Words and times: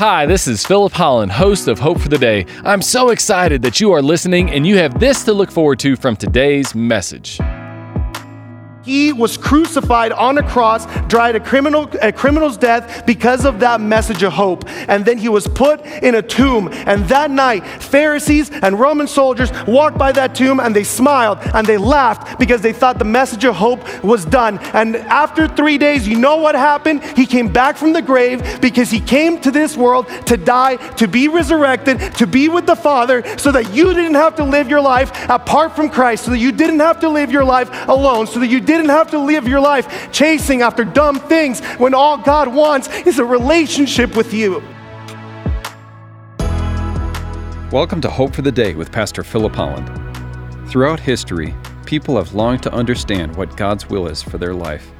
Hi, 0.00 0.24
this 0.24 0.48
is 0.48 0.64
Philip 0.64 0.94
Holland, 0.94 1.30
host 1.30 1.68
of 1.68 1.78
Hope 1.78 2.00
for 2.00 2.08
the 2.08 2.16
Day. 2.16 2.46
I'm 2.64 2.80
so 2.80 3.10
excited 3.10 3.60
that 3.60 3.80
you 3.80 3.92
are 3.92 4.00
listening 4.00 4.50
and 4.50 4.66
you 4.66 4.78
have 4.78 4.98
this 4.98 5.24
to 5.24 5.34
look 5.34 5.50
forward 5.50 5.78
to 5.80 5.94
from 5.94 6.16
today's 6.16 6.74
message. 6.74 7.38
He 8.90 9.12
was 9.12 9.36
crucified 9.36 10.10
on 10.10 10.36
a 10.36 10.42
cross, 10.42 10.84
died 11.06 11.36
a, 11.36 11.40
criminal, 11.40 11.88
a 12.02 12.10
criminal's 12.10 12.56
death 12.56 13.06
because 13.06 13.44
of 13.44 13.60
that 13.60 13.80
message 13.80 14.24
of 14.24 14.32
hope. 14.32 14.64
And 14.88 15.04
then 15.04 15.16
he 15.16 15.28
was 15.28 15.46
put 15.46 15.86
in 16.02 16.16
a 16.16 16.22
tomb. 16.22 16.68
And 16.72 17.04
that 17.04 17.30
night, 17.30 17.64
Pharisees 17.64 18.50
and 18.50 18.80
Roman 18.80 19.06
soldiers 19.06 19.52
walked 19.68 19.96
by 19.96 20.10
that 20.10 20.34
tomb 20.34 20.58
and 20.58 20.74
they 20.74 20.82
smiled 20.82 21.38
and 21.54 21.64
they 21.64 21.76
laughed 21.76 22.40
because 22.40 22.62
they 22.62 22.72
thought 22.72 22.98
the 22.98 23.04
message 23.04 23.44
of 23.44 23.54
hope 23.54 24.02
was 24.02 24.24
done. 24.24 24.58
And 24.74 24.96
after 24.96 25.46
three 25.46 25.78
days, 25.78 26.08
you 26.08 26.18
know 26.18 26.38
what 26.38 26.56
happened? 26.56 27.04
He 27.16 27.26
came 27.26 27.52
back 27.52 27.76
from 27.76 27.92
the 27.92 28.02
grave 28.02 28.60
because 28.60 28.90
he 28.90 28.98
came 28.98 29.40
to 29.42 29.52
this 29.52 29.76
world 29.76 30.08
to 30.26 30.36
die, 30.36 30.78
to 30.94 31.06
be 31.06 31.28
resurrected, 31.28 32.00
to 32.16 32.26
be 32.26 32.48
with 32.48 32.66
the 32.66 32.74
Father, 32.74 33.22
so 33.38 33.52
that 33.52 33.72
you 33.72 33.94
didn't 33.94 34.16
have 34.16 34.34
to 34.34 34.42
live 34.42 34.68
your 34.68 34.80
life 34.80 35.12
apart 35.28 35.76
from 35.76 35.90
Christ, 35.90 36.24
so 36.24 36.32
that 36.32 36.38
you 36.38 36.50
didn't 36.50 36.80
have 36.80 36.98
to 37.00 37.08
live 37.08 37.30
your 37.30 37.44
life 37.44 37.70
alone, 37.86 38.26
so 38.26 38.40
that 38.40 38.48
you 38.48 38.58
didn't 38.58 38.79
didn't 38.80 38.96
have 38.96 39.10
to 39.10 39.18
live 39.18 39.46
your 39.46 39.60
life 39.60 40.10
chasing 40.10 40.62
after 40.62 40.86
dumb 40.86 41.20
things 41.20 41.60
when 41.76 41.92
all 41.92 42.16
God 42.16 42.48
wants 42.48 42.88
is 43.00 43.18
a 43.18 43.24
relationship 43.24 44.16
with 44.16 44.32
you. 44.32 44.62
Welcome 47.70 48.00
to 48.00 48.08
Hope 48.08 48.34
for 48.34 48.40
the 48.40 48.50
Day 48.50 48.74
with 48.74 48.90
Pastor 48.90 49.22
Philip 49.22 49.54
Holland. 49.54 49.86
Throughout 50.66 50.98
history, 50.98 51.54
people 51.84 52.16
have 52.16 52.32
longed 52.32 52.62
to 52.62 52.72
understand 52.72 53.36
what 53.36 53.54
God's 53.54 53.90
will 53.90 54.06
is 54.06 54.22
for 54.22 54.38
their 54.38 54.54
life. 54.54 54.90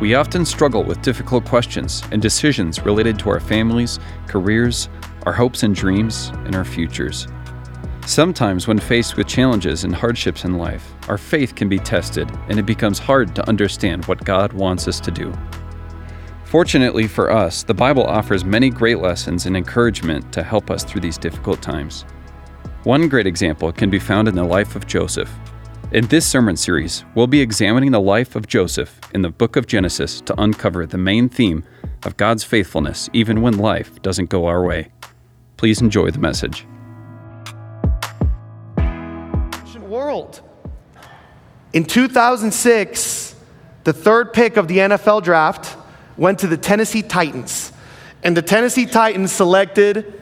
We 0.00 0.14
often 0.14 0.44
struggle 0.44 0.84
with 0.84 1.02
difficult 1.02 1.44
questions 1.44 2.04
and 2.12 2.22
decisions 2.22 2.84
related 2.84 3.18
to 3.18 3.30
our 3.30 3.40
families, 3.40 3.98
careers, 4.28 4.88
our 5.26 5.32
hopes 5.32 5.64
and 5.64 5.74
dreams, 5.74 6.30
and 6.44 6.54
our 6.54 6.64
futures. 6.64 7.26
Sometimes, 8.06 8.68
when 8.68 8.78
faced 8.78 9.16
with 9.16 9.26
challenges 9.26 9.82
and 9.82 9.92
hardships 9.92 10.44
in 10.44 10.56
life, 10.56 10.94
our 11.08 11.18
faith 11.18 11.54
can 11.54 11.68
be 11.68 11.78
tested 11.78 12.30
and 12.48 12.58
it 12.58 12.66
becomes 12.66 12.98
hard 12.98 13.34
to 13.34 13.48
understand 13.48 14.04
what 14.04 14.24
God 14.24 14.52
wants 14.52 14.86
us 14.86 15.00
to 15.00 15.10
do. 15.10 15.32
Fortunately 16.44 17.06
for 17.06 17.30
us, 17.30 17.62
the 17.62 17.74
Bible 17.74 18.04
offers 18.04 18.44
many 18.44 18.70
great 18.70 18.98
lessons 18.98 19.46
and 19.46 19.56
encouragement 19.56 20.32
to 20.32 20.42
help 20.42 20.70
us 20.70 20.84
through 20.84 21.00
these 21.00 21.18
difficult 21.18 21.60
times. 21.60 22.02
One 22.84 23.08
great 23.08 23.26
example 23.26 23.72
can 23.72 23.90
be 23.90 23.98
found 23.98 24.28
in 24.28 24.34
the 24.34 24.44
life 24.44 24.76
of 24.76 24.86
Joseph. 24.86 25.30
In 25.92 26.06
this 26.06 26.26
sermon 26.26 26.56
series, 26.56 27.04
we'll 27.14 27.26
be 27.26 27.40
examining 27.40 27.90
the 27.90 28.00
life 28.00 28.36
of 28.36 28.46
Joseph 28.46 29.00
in 29.14 29.22
the 29.22 29.30
book 29.30 29.56
of 29.56 29.66
Genesis 29.66 30.20
to 30.22 30.40
uncover 30.40 30.86
the 30.86 30.98
main 30.98 31.28
theme 31.28 31.64
of 32.04 32.16
God's 32.16 32.44
faithfulness 32.44 33.10
even 33.12 33.42
when 33.42 33.58
life 33.58 34.00
doesn't 34.02 34.30
go 34.30 34.46
our 34.46 34.64
way. 34.64 34.88
Please 35.56 35.80
enjoy 35.80 36.10
the 36.10 36.18
message. 36.18 36.66
world. 39.88 40.47
In 41.72 41.84
2006, 41.84 43.34
the 43.84 43.92
third 43.92 44.32
pick 44.32 44.56
of 44.56 44.68
the 44.68 44.78
NFL 44.78 45.22
draft 45.22 45.76
went 46.16 46.38
to 46.40 46.46
the 46.46 46.56
Tennessee 46.56 47.02
Titans. 47.02 47.72
And 48.22 48.36
the 48.36 48.42
Tennessee 48.42 48.86
Titans 48.86 49.32
selected 49.32 50.12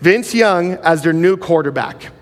Vince 0.00 0.34
Young 0.34 0.74
as 0.74 1.02
their 1.02 1.12
new 1.12 1.36
quarterback. 1.36 2.12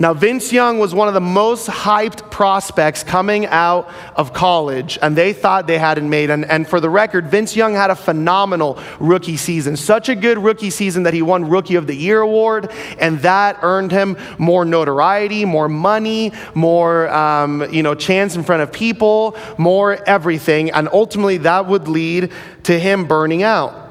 Now, 0.00 0.14
Vince 0.14 0.52
Young 0.52 0.78
was 0.78 0.94
one 0.94 1.08
of 1.08 1.14
the 1.14 1.20
most 1.20 1.66
hyped 1.66 2.30
prospects 2.30 3.02
coming 3.02 3.46
out 3.46 3.90
of 4.14 4.32
college, 4.32 4.96
and 5.02 5.16
they 5.16 5.32
thought 5.32 5.66
they 5.66 5.76
hadn't 5.76 6.08
made. 6.08 6.30
And, 6.30 6.44
and 6.44 6.68
for 6.68 6.78
the 6.78 6.88
record, 6.88 7.26
Vince 7.26 7.56
Young 7.56 7.74
had 7.74 7.90
a 7.90 7.96
phenomenal 7.96 8.78
rookie 9.00 9.36
season. 9.36 9.76
Such 9.76 10.08
a 10.08 10.14
good 10.14 10.38
rookie 10.38 10.70
season 10.70 11.02
that 11.02 11.14
he 11.14 11.22
won 11.22 11.50
Rookie 11.50 11.74
of 11.74 11.88
the 11.88 11.96
Year 11.96 12.20
award, 12.20 12.70
and 13.00 13.18
that 13.22 13.58
earned 13.62 13.90
him 13.90 14.16
more 14.38 14.64
notoriety, 14.64 15.44
more 15.44 15.68
money, 15.68 16.32
more 16.54 17.08
um, 17.08 17.68
you 17.72 17.82
know, 17.82 17.96
chance 17.96 18.36
in 18.36 18.44
front 18.44 18.62
of 18.62 18.70
people, 18.70 19.36
more 19.58 20.00
everything. 20.08 20.70
And 20.70 20.88
ultimately, 20.92 21.38
that 21.38 21.66
would 21.66 21.88
lead 21.88 22.30
to 22.62 22.78
him 22.78 23.06
burning 23.06 23.42
out. 23.42 23.87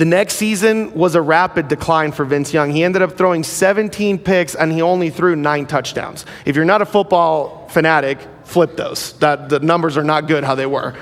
The 0.00 0.06
next 0.06 0.36
season 0.36 0.94
was 0.94 1.14
a 1.14 1.20
rapid 1.20 1.68
decline 1.68 2.12
for 2.12 2.24
Vince 2.24 2.54
Young. 2.54 2.70
He 2.70 2.82
ended 2.84 3.02
up 3.02 3.18
throwing 3.18 3.44
17 3.44 4.18
picks 4.18 4.54
and 4.54 4.72
he 4.72 4.80
only 4.80 5.10
threw 5.10 5.36
nine 5.36 5.66
touchdowns. 5.66 6.24
If 6.46 6.56
you're 6.56 6.64
not 6.64 6.80
a 6.80 6.86
football 6.86 7.68
fanatic, 7.68 8.18
flip 8.44 8.78
those. 8.78 9.12
That, 9.18 9.50
the 9.50 9.60
numbers 9.60 9.98
are 9.98 10.02
not 10.02 10.26
good 10.26 10.42
how 10.42 10.54
they 10.54 10.64
were. 10.64 10.96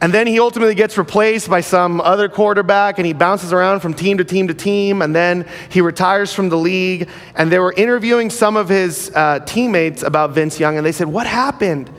And 0.00 0.14
then 0.14 0.28
he 0.28 0.38
ultimately 0.38 0.76
gets 0.76 0.96
replaced 0.96 1.50
by 1.50 1.60
some 1.60 2.00
other 2.00 2.28
quarterback 2.28 3.00
and 3.00 3.06
he 3.06 3.14
bounces 3.14 3.52
around 3.52 3.80
from 3.80 3.94
team 3.94 4.18
to 4.18 4.24
team 4.24 4.46
to 4.46 4.54
team. 4.54 5.02
And 5.02 5.12
then 5.12 5.48
he 5.68 5.80
retires 5.80 6.32
from 6.32 6.50
the 6.50 6.58
league. 6.58 7.08
And 7.34 7.50
they 7.50 7.58
were 7.58 7.72
interviewing 7.72 8.30
some 8.30 8.56
of 8.56 8.68
his 8.68 9.10
uh, 9.12 9.40
teammates 9.40 10.04
about 10.04 10.30
Vince 10.30 10.60
Young 10.60 10.76
and 10.76 10.86
they 10.86 10.92
said, 10.92 11.08
What 11.08 11.26
happened? 11.26 11.90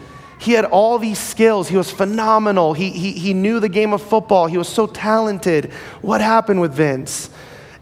He 0.43 0.51
had 0.51 0.65
all 0.65 0.99
these 0.99 1.19
skills. 1.19 1.69
He 1.69 1.77
was 1.77 1.89
phenomenal. 1.89 2.73
He, 2.73 2.89
he, 2.89 3.13
he 3.13 3.33
knew 3.33 3.61
the 3.61 3.69
game 3.69 3.93
of 3.93 4.01
football. 4.01 4.45
He 4.47 4.57
was 4.57 4.67
so 4.67 4.87
talented. 4.87 5.71
What 6.01 6.19
happened 6.19 6.59
with 6.59 6.73
Vince? 6.73 7.29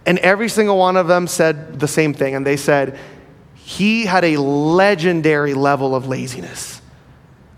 And 0.06 0.20
every 0.20 0.48
single 0.48 0.78
one 0.78 0.96
of 0.96 1.08
them 1.08 1.26
said 1.26 1.80
the 1.80 1.88
same 1.88 2.14
thing. 2.14 2.36
And 2.36 2.46
they 2.46 2.58
said, 2.58 3.00
he 3.56 4.06
had 4.06 4.24
a 4.24 4.38
legendary 4.38 5.56
level 5.56 5.96
of 5.96 6.08
laziness. 6.08 6.84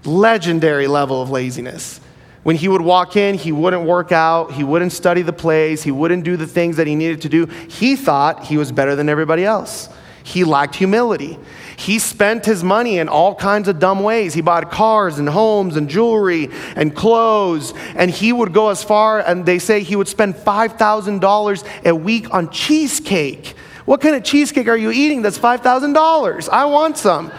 Legendary 0.06 0.88
level 0.88 1.22
of 1.22 1.30
laziness. 1.30 2.00
When 2.44 2.56
he 2.56 2.70
would 2.70 2.80
walk 2.80 3.18
in, 3.18 3.36
he 3.36 3.52
wouldn't 3.52 3.84
work 3.84 4.14
out, 4.14 4.54
he 4.54 4.64
wouldn't 4.64 4.94
study 4.94 5.22
the 5.22 5.34
plays, 5.34 5.84
he 5.84 5.92
wouldn't 5.92 6.24
do 6.24 6.38
the 6.38 6.48
things 6.48 6.78
that 6.78 6.88
he 6.88 6.96
needed 6.96 7.24
to 7.24 7.30
do. 7.30 7.46
He 7.46 7.98
thought 7.98 8.46
he 8.46 8.56
was 8.56 8.72
better 8.72 8.96
than 8.96 9.10
everybody 9.10 9.44
else. 9.44 9.90
He 10.24 10.46
lacked 10.46 10.76
humility. 10.76 11.38
He 11.78 12.00
spent 12.00 12.46
his 12.46 12.64
money 12.64 13.00
in 13.00 13.10
all 13.10 13.36
kinds 13.36 13.68
of 13.68 13.80
dumb 13.80 14.02
ways. 14.02 14.34
He 14.34 14.42
bought 14.42 14.72
cars 14.72 15.20
and 15.20 15.28
homes 15.28 15.76
and 15.76 15.90
jewelry 15.90 16.50
and 16.76 16.96
clothes. 16.96 17.74
And 17.96 18.12
he 18.12 18.32
would 18.32 18.54
go 18.54 18.70
as 18.70 18.84
far, 18.84 19.20
and 19.20 19.46
they 19.46 19.60
say 19.60 19.82
he 19.82 19.96
would 19.96 20.08
spend 20.08 20.36
$5,000 20.36 21.86
a 21.86 21.96
week 21.96 22.34
on 22.34 22.50
cheesecake. 22.50 23.56
What 23.86 24.02
kind 24.02 24.16
of 24.16 24.24
cheesecake 24.24 24.68
are 24.68 24.78
you 24.78 24.92
eating 24.92 25.22
that's 25.22 25.40
$5,000? 25.40 26.50
I 26.50 26.66
want 26.66 26.98
some. 26.98 27.32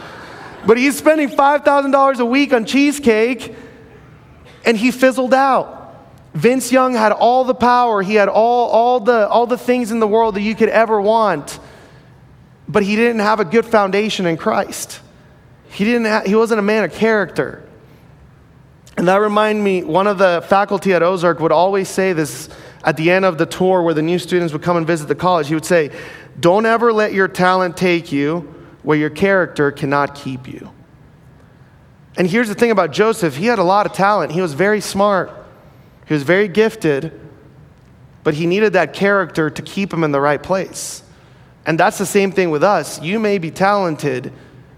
But 0.67 0.79
he's 0.79 0.97
spending 0.97 1.29
$5,000 1.29 2.19
a 2.19 2.25
week 2.25 2.53
on 2.53 2.65
cheesecake, 2.65 3.55
and 4.65 4.77
he 4.77 4.91
fizzled 4.91 5.35
out. 5.35 5.83
Vince 6.35 6.73
Young 6.73 6.95
had 6.95 7.13
all 7.13 7.45
the 7.45 7.55
power, 7.55 8.03
he 8.03 8.17
had 8.17 8.29
all, 8.29 8.69
all, 8.71 9.01
the, 9.01 9.29
all 9.29 9.47
the 9.47 9.59
things 9.59 9.93
in 9.93 10.01
the 10.01 10.09
world 10.09 10.35
that 10.35 10.43
you 10.43 10.55
could 10.57 10.69
ever 10.69 11.01
want 11.01 11.61
but 12.69 12.83
he 12.83 12.97
didn't 12.97 13.21
have 13.21 13.41
a 13.41 13.45
good 13.45 13.65
foundation 13.65 14.27
in 14.27 14.37
Christ. 14.37 15.01
He, 15.69 15.85
didn't 15.85 16.07
ha- 16.07 16.23
he 16.25 16.35
wasn't 16.35 16.61
a 16.61 16.63
man 16.63 16.85
of 16.85 16.93
character. 16.93 17.69
And 18.97 19.09
that 19.09 19.17
reminded 19.17 19.63
me, 19.63 19.83
one 19.83 20.07
of 20.07 20.19
the 20.19 20.45
faculty 20.49 20.93
at 20.93 21.03
Ozark 21.03 21.41
would 21.41 21.53
always 21.53 21.89
say 21.89 22.13
this 22.13 22.49
at 22.85 22.97
the 22.97 23.11
end 23.11 23.25
of 23.25 23.39
the 23.39 23.47
tour 23.47 23.83
where 23.83 23.95
the 23.95 24.03
new 24.03 24.19
students 24.19 24.53
would 24.53 24.63
come 24.63 24.77
and 24.77 24.87
visit 24.87 25.09
the 25.09 25.15
college. 25.15 25.49
He 25.49 25.55
would 25.55 25.65
say, 25.65 25.91
Don't 26.39 26.67
ever 26.67 26.93
let 26.93 27.13
your 27.13 27.29
talent 27.29 27.77
take 27.77 28.13
you 28.13 28.55
where 28.83 28.97
your 28.97 29.11
character 29.11 29.73
cannot 29.73 30.15
keep 30.15 30.47
you. 30.47 30.71
And 32.17 32.29
here's 32.29 32.49
the 32.49 32.55
thing 32.55 32.71
about 32.71 32.93
Joseph 32.93 33.37
he 33.37 33.47
had 33.47 33.59
a 33.59 33.65
lot 33.65 33.87
of 33.87 33.93
talent, 33.93 34.33
he 34.33 34.41
was 34.41 34.55
very 34.55 34.81
smart, 34.81 35.33
he 36.07 36.15
was 36.15 36.23
very 36.23 36.47
gifted, 36.47 37.21
but 38.23 38.35
he 38.35 38.47
needed 38.47 38.75
that 38.75 38.93
character 38.93 39.51
to 39.51 39.63
keep 39.63 39.93
him 39.93 40.05
in 40.05 40.13
the 40.13 40.21
right 40.21 40.43
place. 40.43 41.03
And 41.67 41.79
that's 41.79 41.99
the 41.99 42.07
same 42.07 42.31
thing 42.31 42.51
with 42.51 42.63
us. 42.63 43.01
You 43.01 43.19
may 43.19 43.39
be 43.39 43.51
talented, 43.51 44.33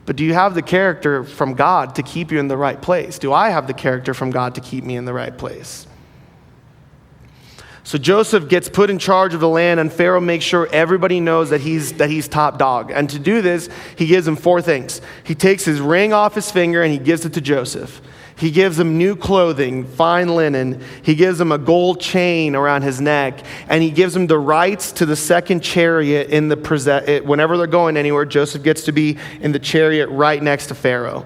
but 0.04 0.16
do 0.16 0.24
you 0.24 0.34
have 0.34 0.54
the 0.54 0.62
character 0.62 1.24
from 1.24 1.54
God 1.54 1.96
to 1.96 2.02
keep 2.02 2.30
you 2.30 2.38
in 2.38 2.48
the 2.48 2.56
right 2.56 2.80
place? 2.80 3.18
Do 3.18 3.32
I 3.32 3.50
have 3.50 3.66
the 3.66 3.74
character 3.74 4.14
from 4.14 4.30
God 4.30 4.54
to 4.54 4.60
keep 4.60 4.84
me 4.84 4.96
in 4.96 5.04
the 5.04 5.12
right 5.12 5.36
place? 5.36 5.86
So 7.86 7.98
Joseph 7.98 8.48
gets 8.48 8.68
put 8.68 8.90
in 8.90 8.98
charge 8.98 9.32
of 9.32 9.38
the 9.38 9.48
land, 9.48 9.78
and 9.78 9.92
Pharaoh 9.92 10.20
makes 10.20 10.44
sure 10.44 10.68
everybody 10.72 11.20
knows 11.20 11.50
that 11.50 11.60
he's, 11.60 11.92
that 11.94 12.10
he's 12.10 12.26
top 12.26 12.58
dog. 12.58 12.90
And 12.90 13.08
to 13.10 13.18
do 13.20 13.42
this, 13.42 13.68
he 13.96 14.06
gives 14.06 14.26
him 14.26 14.34
four 14.34 14.60
things. 14.60 15.00
He 15.22 15.36
takes 15.36 15.64
his 15.64 15.80
ring 15.80 16.12
off 16.12 16.34
his 16.34 16.50
finger 16.50 16.82
and 16.82 16.92
he 16.92 16.98
gives 16.98 17.24
it 17.24 17.34
to 17.34 17.40
Joseph. 17.40 18.00
He 18.38 18.50
gives 18.50 18.78
him 18.78 18.98
new 18.98 19.16
clothing, 19.16 19.84
fine 19.84 20.28
linen. 20.28 20.82
He 21.02 21.14
gives 21.14 21.40
him 21.40 21.52
a 21.52 21.58
gold 21.58 22.00
chain 22.00 22.54
around 22.54 22.82
his 22.82 23.00
neck. 23.00 23.40
And 23.68 23.82
he 23.82 23.90
gives 23.90 24.14
him 24.14 24.26
the 24.26 24.38
rights 24.38 24.92
to 24.92 25.06
the 25.06 25.16
second 25.16 25.62
chariot 25.62 26.28
in 26.28 26.48
the 26.48 27.22
whenever 27.24 27.56
they're 27.56 27.66
going 27.66 27.96
anywhere, 27.96 28.26
Joseph 28.26 28.62
gets 28.62 28.84
to 28.84 28.92
be 28.92 29.16
in 29.40 29.52
the 29.52 29.58
chariot 29.58 30.08
right 30.08 30.42
next 30.42 30.66
to 30.66 30.74
Pharaoh. 30.74 31.24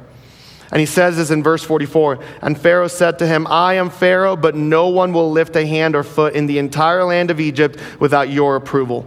And 0.70 0.78
he 0.78 0.86
says 0.86 1.16
this 1.16 1.30
in 1.32 1.42
verse 1.42 1.64
44 1.64 2.20
And 2.42 2.58
Pharaoh 2.58 2.86
said 2.86 3.18
to 3.18 3.26
him, 3.26 3.46
I 3.48 3.74
am 3.74 3.90
Pharaoh, 3.90 4.36
but 4.36 4.54
no 4.54 4.88
one 4.88 5.12
will 5.12 5.32
lift 5.32 5.56
a 5.56 5.66
hand 5.66 5.96
or 5.96 6.04
foot 6.04 6.34
in 6.34 6.46
the 6.46 6.58
entire 6.58 7.02
land 7.02 7.32
of 7.32 7.40
Egypt 7.40 7.80
without 7.98 8.30
your 8.30 8.54
approval. 8.54 9.04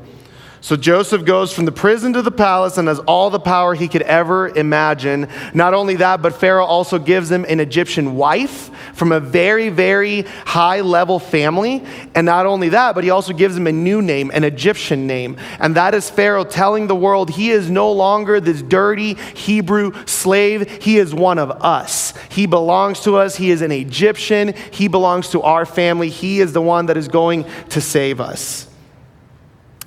So 0.63 0.77
Joseph 0.77 1.25
goes 1.25 1.51
from 1.51 1.65
the 1.65 1.73
prison 1.73 2.13
to 2.13 2.21
the 2.21 2.31
palace 2.31 2.77
and 2.77 2.87
has 2.87 2.99
all 2.99 3.29
the 3.29 3.37
power 3.37 3.75
he 3.75 3.89
could 3.89 4.01
ever 4.03 4.47
imagine. 4.47 5.27
Not 5.53 5.73
only 5.73 5.97
that, 5.97 6.21
but 6.21 6.35
Pharaoh 6.35 6.63
also 6.63 6.99
gives 6.99 7.29
him 7.29 7.45
an 7.49 7.59
Egyptian 7.59 8.15
wife 8.15 8.71
from 8.93 9.11
a 9.11 9.19
very, 9.19 9.67
very 9.67 10.21
high 10.45 10.79
level 10.79 11.19
family. 11.19 11.83
And 12.15 12.25
not 12.25 12.45
only 12.45 12.69
that, 12.69 12.95
but 12.95 13.03
he 13.03 13.09
also 13.09 13.33
gives 13.33 13.57
him 13.57 13.67
a 13.67 13.73
new 13.73 14.01
name, 14.01 14.31
an 14.33 14.45
Egyptian 14.45 15.05
name. 15.05 15.35
And 15.59 15.75
that 15.75 15.93
is 15.93 16.09
Pharaoh 16.09 16.45
telling 16.45 16.87
the 16.87 16.95
world 16.95 17.31
he 17.31 17.51
is 17.51 17.69
no 17.69 17.91
longer 17.91 18.39
this 18.39 18.61
dirty 18.61 19.15
Hebrew 19.15 19.91
slave. 20.05 20.81
He 20.81 20.97
is 20.97 21.13
one 21.13 21.39
of 21.39 21.51
us. 21.51 22.13
He 22.29 22.45
belongs 22.45 23.01
to 23.01 23.17
us. 23.17 23.35
He 23.35 23.51
is 23.51 23.61
an 23.61 23.73
Egyptian. 23.73 24.53
He 24.71 24.87
belongs 24.87 25.27
to 25.31 25.41
our 25.41 25.65
family. 25.65 26.07
He 26.07 26.39
is 26.39 26.53
the 26.53 26.61
one 26.61 26.85
that 26.85 26.95
is 26.95 27.09
going 27.09 27.43
to 27.71 27.81
save 27.81 28.21
us. 28.21 28.69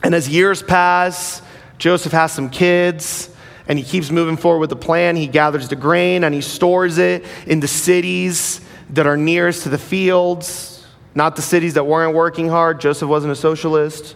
And 0.03 0.15
as 0.15 0.29
years 0.29 0.63
pass, 0.63 1.43
Joseph 1.79 2.13
has 2.13 2.33
some 2.33 2.51
kids 2.51 3.31
and 3.69 3.79
he 3.79 3.85
keeps 3.85 4.11
moving 4.11 4.37
forward 4.37 4.61
with 4.61 4.71
the 4.71 4.77
plan. 4.77 5.17
He 5.17 5.27
gathers 5.27 5.69
the 5.69 5.77
grain 5.77 6.25
and 6.25 6.35
he 6.35 6.41
stores 6.41 6.99
it 6.99 7.25
in 7.47 7.61
the 7.61 7.69
cities 7.69 8.61
that 8.91 9.07
are 9.07 9.17
nearest 9.17 9.65
to 9.65 9.69
the 9.69 9.79
fields, 9.79 10.87
not 11.15 11.37
the 11.37 11.43
cities 11.43 11.75
that 11.75 11.85
weren't 11.85 12.15
working 12.15 12.49
hard. 12.49 12.81
Joseph 12.81 13.09
wasn't 13.09 13.33
a 13.33 13.37
socialist. 13.37 14.15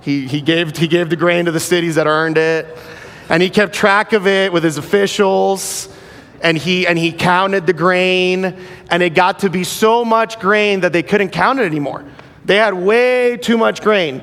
He, 0.00 0.26
he, 0.26 0.40
gave, 0.40 0.76
he 0.76 0.88
gave 0.88 1.10
the 1.10 1.16
grain 1.16 1.46
to 1.46 1.52
the 1.52 1.60
cities 1.60 1.96
that 1.96 2.06
earned 2.06 2.38
it. 2.38 2.66
And 3.28 3.42
he 3.42 3.50
kept 3.50 3.72
track 3.72 4.12
of 4.12 4.26
it 4.26 4.52
with 4.52 4.62
his 4.62 4.78
officials. 4.78 5.88
And 6.42 6.58
he, 6.58 6.86
and 6.86 6.98
he 6.98 7.12
counted 7.12 7.66
the 7.66 7.72
grain. 7.72 8.56
And 8.90 9.02
it 9.02 9.14
got 9.14 9.40
to 9.40 9.50
be 9.50 9.64
so 9.64 10.04
much 10.04 10.38
grain 10.38 10.80
that 10.80 10.92
they 10.92 11.02
couldn't 11.02 11.30
count 11.30 11.60
it 11.60 11.64
anymore. 11.64 12.04
They 12.44 12.56
had 12.56 12.74
way 12.74 13.36
too 13.36 13.56
much 13.56 13.80
grain 13.80 14.22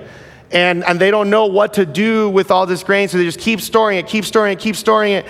and, 0.52 0.84
and 0.84 1.00
they 1.00 1.12
don't 1.12 1.30
know 1.30 1.46
what 1.46 1.76
to 1.76 1.86
do 1.86 2.30
with 2.30 2.52
all 2.52 2.66
this 2.66 2.84
grain, 2.84 3.08
so 3.08 3.18
they 3.18 3.26
just 3.26 3.40
keep 3.40 3.62
storing 3.62 3.98
it, 3.98 4.08
keep 4.08 4.26
storing 4.26 4.54
it, 4.54 4.60
keep 4.60 4.76
storing 4.76 5.14
it. 5.14 5.26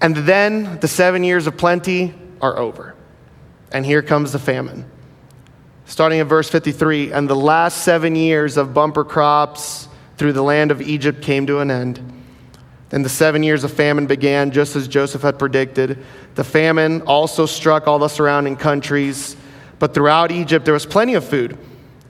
And 0.00 0.14
then 0.16 0.78
the 0.80 0.88
seven 0.88 1.24
years 1.24 1.46
of 1.46 1.56
plenty 1.56 2.14
are 2.40 2.56
over. 2.58 2.94
And 3.72 3.84
here 3.84 4.02
comes 4.02 4.32
the 4.32 4.38
famine. 4.38 4.84
Starting 5.86 6.20
at 6.20 6.26
verse 6.26 6.50
53 6.50 7.12
And 7.12 7.28
the 7.28 7.36
last 7.36 7.82
seven 7.82 8.14
years 8.14 8.56
of 8.56 8.74
bumper 8.74 9.04
crops 9.04 9.88
through 10.16 10.34
the 10.34 10.42
land 10.42 10.70
of 10.70 10.82
Egypt 10.82 11.22
came 11.22 11.46
to 11.46 11.60
an 11.60 11.70
end. 11.70 12.14
Then 12.90 13.02
the 13.02 13.08
seven 13.08 13.42
years 13.42 13.64
of 13.64 13.72
famine 13.72 14.06
began, 14.06 14.50
just 14.50 14.74
as 14.74 14.88
Joseph 14.88 15.22
had 15.22 15.38
predicted. 15.38 16.04
The 16.34 16.44
famine 16.44 17.02
also 17.02 17.44
struck 17.46 17.86
all 17.86 17.98
the 17.98 18.08
surrounding 18.08 18.56
countries, 18.56 19.36
but 19.78 19.94
throughout 19.94 20.32
Egypt 20.32 20.64
there 20.64 20.74
was 20.74 20.86
plenty 20.86 21.14
of 21.14 21.24
food. 21.24 21.58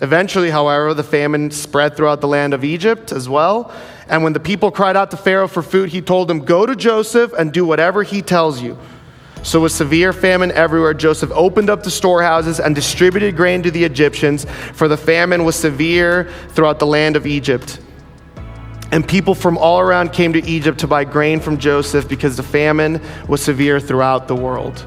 Eventually, 0.00 0.50
however, 0.50 0.95
the 0.95 1.03
famine 1.03 1.50
spread 1.50 1.97
throughout 1.97 2.21
the 2.21 2.29
land 2.29 2.55
of 2.55 2.62
Egypt 2.65 3.11
as 3.11 3.29
well. 3.29 3.73
And 4.09 4.23
when 4.23 4.33
the 4.33 4.41
people 4.41 4.71
cried 4.71 4.97
out 4.97 5.11
to 5.11 5.17
Pharaoh 5.17 5.49
for 5.49 5.62
food, 5.62 5.89
he 5.89 6.00
told 6.00 6.29
them, 6.29 6.45
Go 6.45 6.67
to 6.67 6.77
Joseph 6.77 7.33
and 7.33 7.53
do 7.53 7.67
whatever 7.67 8.05
he 8.05 8.23
tells 8.23 8.62
you. 8.62 8.79
So, 9.43 9.61
with 9.61 9.73
severe 9.73 10.12
famine 10.12 10.53
everywhere, 10.53 10.95
Joseph 10.95 11.31
opened 11.33 11.71
up 11.71 11.83
the 11.83 11.91
storehouses 11.91 12.61
and 12.61 12.75
distributed 12.75 13.37
grain 13.37 13.62
to 13.62 13.71
the 13.71 13.85
Egyptians, 13.85 14.45
for 14.73 14.89
the 14.89 14.97
famine 14.97 15.45
was 15.45 15.56
severe 15.56 16.31
throughout 16.50 16.79
the 16.79 16.87
land 16.87 17.17
of 17.17 17.27
Egypt. 17.27 17.81
And 18.91 19.06
people 19.06 19.35
from 19.35 19.59
all 19.59 19.81
around 19.81 20.12
came 20.12 20.33
to 20.33 20.45
Egypt 20.45 20.79
to 20.81 20.87
buy 20.87 21.05
grain 21.05 21.41
from 21.41 21.59
Joseph 21.59 22.09
because 22.09 22.37
the 22.37 22.43
famine 22.43 23.00
was 23.29 23.43
severe 23.43 23.81
throughout 23.81 24.29
the 24.29 24.37
world. 24.37 24.87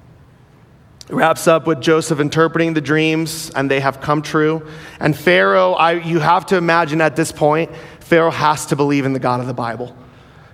It 1.11 1.15
wraps 1.15 1.45
up 1.45 1.67
with 1.67 1.81
Joseph 1.81 2.21
interpreting 2.21 2.73
the 2.73 2.79
dreams, 2.79 3.51
and 3.53 3.69
they 3.69 3.81
have 3.81 3.99
come 3.99 4.21
true. 4.21 4.65
And 4.97 5.13
Pharaoh, 5.13 5.73
I, 5.73 5.91
you 5.91 6.19
have 6.19 6.45
to 6.45 6.55
imagine 6.55 7.01
at 7.01 7.17
this 7.17 7.33
point, 7.33 7.69
Pharaoh 7.99 8.31
has 8.31 8.67
to 8.67 8.77
believe 8.77 9.05
in 9.05 9.11
the 9.11 9.19
God 9.19 9.41
of 9.41 9.45
the 9.45 9.53
Bible. 9.53 9.93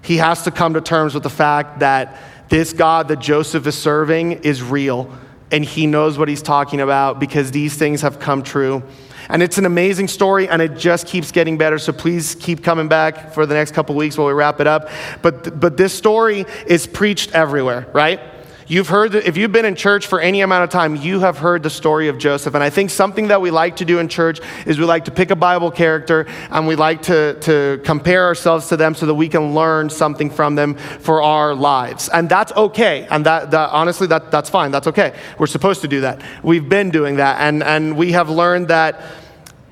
He 0.02 0.18
has 0.18 0.42
to 0.46 0.52
come 0.52 0.74
to 0.74 0.82
terms 0.82 1.14
with 1.14 1.22
the 1.22 1.30
fact 1.30 1.82
that 1.82 2.18
this 2.50 2.74
God 2.74 3.10
that 3.10 3.20
Joseph 3.20 3.68
is 3.68 3.78
serving 3.78 4.32
is 4.42 4.64
real, 4.64 5.16
and 5.52 5.64
he 5.64 5.86
knows 5.86 6.18
what 6.18 6.28
he's 6.28 6.42
talking 6.42 6.82
about 6.82 7.20
because 7.20 7.52
these 7.52 7.76
things 7.76 8.02
have 8.02 8.20
come 8.20 8.42
true. 8.42 8.82
And 9.30 9.44
it's 9.44 9.60
an 9.60 9.66
amazing 9.68 10.08
story, 10.08 10.50
and 10.50 10.60
it 10.60 10.76
just 10.76 11.06
keeps 11.06 11.32
getting 11.32 11.60
better. 11.60 11.78
So 11.78 11.94
please 11.94 12.34
keep 12.34 12.64
coming 12.64 12.88
back 12.88 13.32
for 13.32 13.46
the 13.46 13.54
next 13.54 13.76
couple 13.76 13.94
weeks 13.94 14.18
while 14.18 14.26
we 14.26 14.34
wrap 14.34 14.60
it 14.60 14.66
up. 14.66 14.90
But, 15.22 15.60
but 15.60 15.78
this 15.78 15.94
story 15.94 16.48
is 16.66 16.88
preached 16.88 17.34
everywhere, 17.34 17.88
right? 17.94 18.20
You've 18.70 18.90
heard, 18.90 19.16
if 19.16 19.38
you've 19.38 19.54
been 19.54 19.64
in 19.64 19.76
church 19.76 20.08
for 20.08 20.20
any 20.20 20.42
amount 20.42 20.66
of 20.66 20.70
time, 20.70 20.98
you 20.98 21.22
have 21.22 21.38
heard 21.38 21.64
the 21.64 21.70
story 21.70 22.10
of 22.10 22.18
Joseph. 22.18 22.54
And 22.54 22.62
I 22.62 22.70
think 22.70 22.90
something 22.90 23.30
that 23.30 23.40
we 23.40 23.50
like 23.50 23.78
to 23.78 23.86
do 23.86 24.00
in 24.00 24.10
church 24.10 24.42
is 24.66 24.78
we 24.78 24.84
like 24.84 25.06
to 25.06 25.12
pick 25.12 25.32
a 25.32 25.38
Bible 25.38 25.72
character 25.72 26.26
and 26.52 26.68
we 26.68 26.76
like 26.76 27.04
to, 27.04 27.40
to 27.42 27.80
compare 27.86 28.26
ourselves 28.26 28.68
to 28.68 28.76
them 28.76 28.94
so 28.94 29.06
that 29.06 29.14
we 29.16 29.30
can 29.30 29.56
learn 29.56 29.90
something 29.90 30.30
from 30.30 30.56
them 30.56 30.76
for 30.76 31.22
our 31.22 31.56
lives. 31.56 32.10
And 32.10 32.28
that's 32.28 32.52
okay. 32.52 33.08
And 33.10 33.26
that, 33.26 33.52
that 33.52 33.70
honestly, 33.70 34.08
that, 34.08 34.32
that's 34.32 34.50
fine. 34.50 34.72
That's 34.72 34.88
okay. 34.88 35.16
We're 35.40 35.48
supposed 35.48 35.80
to 35.82 35.88
do 35.88 36.02
that. 36.02 36.22
We've 36.44 36.68
been 36.68 36.90
doing 36.90 37.16
that. 37.18 37.40
And, 37.40 37.64
and 37.64 37.96
we 37.96 38.12
have 38.12 38.30
learned 38.30 38.68
that 38.68 39.02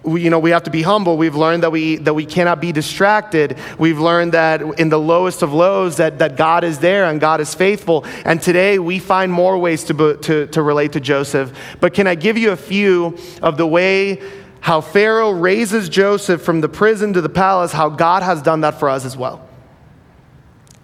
we, 0.05 0.21
you 0.21 0.29
know, 0.29 0.39
we 0.39 0.51
have 0.51 0.63
to 0.63 0.69
be 0.69 0.81
humble. 0.81 1.17
We've 1.17 1.35
learned 1.35 1.63
that 1.63 1.71
we, 1.71 1.97
that 1.97 2.13
we 2.13 2.25
cannot 2.25 2.61
be 2.61 2.71
distracted. 2.71 3.57
We've 3.77 3.99
learned 3.99 4.33
that 4.33 4.61
in 4.79 4.89
the 4.89 4.99
lowest 4.99 5.41
of 5.41 5.53
lows 5.53 5.97
that, 5.97 6.19
that 6.19 6.37
God 6.37 6.63
is 6.63 6.79
there 6.79 7.05
and 7.05 7.19
God 7.19 7.41
is 7.41 7.53
faithful. 7.55 8.05
And 8.23 8.41
today 8.41 8.79
we 8.79 8.99
find 8.99 9.31
more 9.31 9.57
ways 9.57 9.83
to, 9.85 10.17
to, 10.17 10.47
to 10.47 10.61
relate 10.61 10.93
to 10.93 10.99
Joseph. 10.99 11.51
But 11.79 11.93
can 11.93 12.07
I 12.07 12.15
give 12.15 12.37
you 12.37 12.51
a 12.51 12.57
few 12.57 13.17
of 13.41 13.57
the 13.57 13.67
way 13.67 14.21
how 14.61 14.81
Pharaoh 14.81 15.31
raises 15.31 15.89
Joseph 15.89 16.41
from 16.41 16.61
the 16.61 16.69
prison 16.69 17.13
to 17.13 17.21
the 17.21 17.29
palace, 17.29 17.71
how 17.71 17.89
God 17.89 18.23
has 18.23 18.41
done 18.41 18.61
that 18.61 18.79
for 18.79 18.89
us 18.89 19.05
as 19.05 19.15
well? 19.15 19.44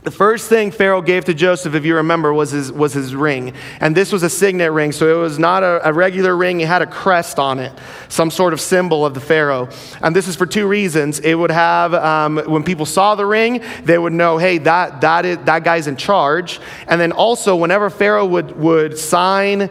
The 0.04 0.10
first 0.10 0.50
thing 0.50 0.72
Pharaoh 0.72 1.04
gave 1.04 1.26
to 1.26 1.34
Joseph, 1.36 1.76
if 1.76 1.86
you 1.86 1.98
remember, 1.98 2.34
was 2.34 2.50
his, 2.50 2.72
was 2.72 2.92
his 2.92 3.14
ring. 3.14 3.54
And 3.80 3.96
this 3.96 4.12
was 4.12 4.24
a 4.24 4.32
signet 4.32 4.72
ring, 4.72 4.92
so 4.92 5.16
it 5.16 5.22
was 5.22 5.38
not 5.38 5.62
a, 5.62 5.88
a, 5.88 5.94
regular 5.94 6.36
ring. 6.36 6.60
It 6.60 6.68
had 6.68 6.82
a 6.82 6.88
crest 6.88 7.38
on 7.38 7.60
it, 7.60 7.72
some 8.10 8.32
sort 8.32 8.54
of 8.54 8.60
symbol 8.60 9.06
of 9.06 9.14
the 9.14 9.20
Pharaoh. 9.20 9.70
And 10.02 10.16
this 10.16 10.28
is 10.28 10.36
for 10.36 10.48
two 10.48 10.68
reasons. 10.68 11.20
It 11.20 11.36
would 11.36 11.52
have, 11.52 11.94
um, 11.94 12.38
when 12.48 12.64
people 12.64 12.88
saw 12.88 13.14
the 13.14 13.28
ring, 13.28 13.64
they 13.84 14.00
would 14.00 14.14
know, 14.14 14.40
hey, 14.40 14.58
that, 14.60 15.02
that, 15.02 15.24
is, 15.24 15.38
that 15.46 15.64
guy's 15.64 15.86
in 15.86 15.98
charge. 15.98 16.60
And 16.88 17.00
then 17.00 17.12
also, 17.12 17.56
whenever 17.56 17.92
Pharaoh 17.92 18.26
would, 18.26 18.58
would 18.58 18.98
sign 18.98 19.70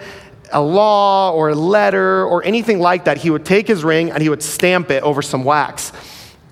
a 0.52 0.62
law 0.62 1.32
or 1.32 1.50
a 1.50 1.56
letter 1.56 2.24
or 2.24 2.44
anything 2.44 2.78
like 2.78 3.06
that, 3.06 3.16
he 3.16 3.30
would 3.30 3.44
take 3.44 3.66
his 3.66 3.82
ring 3.82 4.12
and 4.12 4.22
he 4.22 4.28
would 4.28 4.44
stamp 4.44 4.92
it 4.92 5.02
over 5.02 5.22
some 5.22 5.42
wax. 5.42 5.90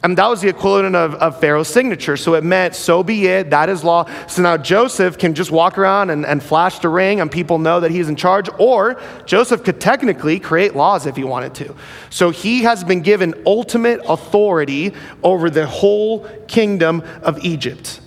And 0.00 0.16
that 0.16 0.28
was 0.28 0.40
the 0.40 0.48
equivalent 0.48 0.94
of, 0.94 1.14
of, 1.14 1.40
Pharaoh's 1.40 1.66
signature. 1.66 2.16
So 2.16 2.34
it 2.34 2.44
meant, 2.44 2.76
so 2.76 3.02
be 3.02 3.26
it, 3.26 3.50
that 3.50 3.68
is 3.68 3.82
law. 3.82 4.08
So 4.28 4.42
now 4.42 4.56
Joseph 4.56 5.18
can 5.18 5.34
just 5.34 5.50
walk 5.50 5.76
around 5.76 6.10
and, 6.10 6.24
and 6.24 6.40
flash 6.40 6.78
the 6.78 6.88
ring 6.88 7.20
and 7.20 7.28
people 7.28 7.58
know 7.58 7.80
that 7.80 7.90
he's 7.90 8.08
in 8.08 8.14
charge. 8.14 8.48
Or 8.58 9.00
Joseph 9.26 9.64
could 9.64 9.80
technically 9.80 10.38
create 10.38 10.76
laws 10.76 11.06
if 11.06 11.16
he 11.16 11.24
wanted 11.24 11.54
to. 11.56 11.74
So 12.10 12.30
he 12.30 12.62
has 12.62 12.84
been 12.84 13.00
given 13.00 13.42
ultimate 13.44 14.00
authority 14.08 14.94
over 15.24 15.50
the 15.50 15.66
whole 15.66 16.28
kingdom 16.46 17.02
of 17.22 17.44
Egypt. 17.44 18.00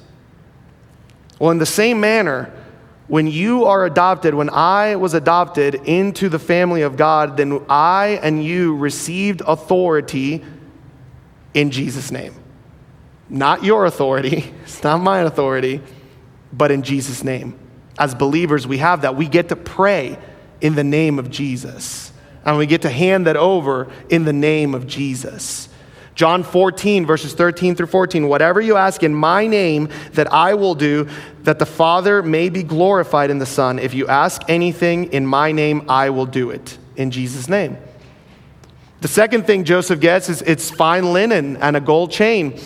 Well, 1.39 1.51
in 1.51 1.57
the 1.57 1.65
same 1.65 1.99
manner, 1.99 2.53
when 3.09 3.27
you 3.27 3.65
are 3.65 3.85
adopted, 3.85 4.33
when 4.33 4.49
I 4.49 4.95
was 4.95 5.13
adopted 5.13 5.75
into 5.75 6.29
the 6.29 6.39
family 6.39 6.83
of 6.83 6.95
God, 6.95 7.35
then 7.35 7.59
I 7.67 8.19
and 8.23 8.41
you 8.41 8.77
received 8.77 9.41
authority 9.45 10.45
in 11.53 11.71
Jesus' 11.71 12.11
name. 12.11 12.35
Not 13.29 13.63
your 13.63 13.85
authority, 13.85 14.53
it's 14.63 14.83
not 14.83 14.99
my 15.01 15.19
authority, 15.19 15.81
but 16.51 16.71
in 16.71 16.83
Jesus' 16.83 17.23
name. 17.23 17.57
As 17.97 18.15
believers, 18.15 18.67
we 18.67 18.77
have 18.79 19.01
that. 19.01 19.15
We 19.15 19.27
get 19.27 19.49
to 19.49 19.55
pray 19.55 20.17
in 20.59 20.75
the 20.75 20.83
name 20.83 21.19
of 21.19 21.29
Jesus, 21.29 22.11
and 22.45 22.57
we 22.57 22.65
get 22.65 22.83
to 22.83 22.89
hand 22.89 23.27
that 23.27 23.37
over 23.37 23.91
in 24.09 24.25
the 24.25 24.33
name 24.33 24.73
of 24.73 24.87
Jesus. 24.87 25.69
John 26.13 26.43
14, 26.43 27.05
verses 27.05 27.33
13 27.33 27.75
through 27.75 27.87
14. 27.87 28.27
Whatever 28.27 28.59
you 28.59 28.75
ask 28.75 29.01
in 29.01 29.15
my 29.15 29.47
name, 29.47 29.89
that 30.13 30.31
I 30.31 30.53
will 30.53 30.75
do, 30.75 31.07
that 31.43 31.57
the 31.57 31.65
Father 31.65 32.21
may 32.21 32.49
be 32.49 32.63
glorified 32.63 33.29
in 33.29 33.39
the 33.39 33.45
Son. 33.45 33.79
If 33.79 33.93
you 33.93 34.07
ask 34.07 34.41
anything 34.47 35.13
in 35.13 35.25
my 35.25 35.51
name, 35.51 35.89
I 35.89 36.09
will 36.09 36.25
do 36.25 36.49
it. 36.49 36.77
In 36.95 37.11
Jesus' 37.11 37.47
name. 37.47 37.77
The 39.01 39.07
second 39.07 39.47
thing 39.47 39.63
Joseph 39.63 39.99
gets 39.99 40.29
is 40.29 40.41
it's 40.43 40.69
fine 40.69 41.11
linen 41.11 41.57
and 41.57 41.75
a 41.75 41.81
gold 41.81 42.11
chain. 42.11 42.59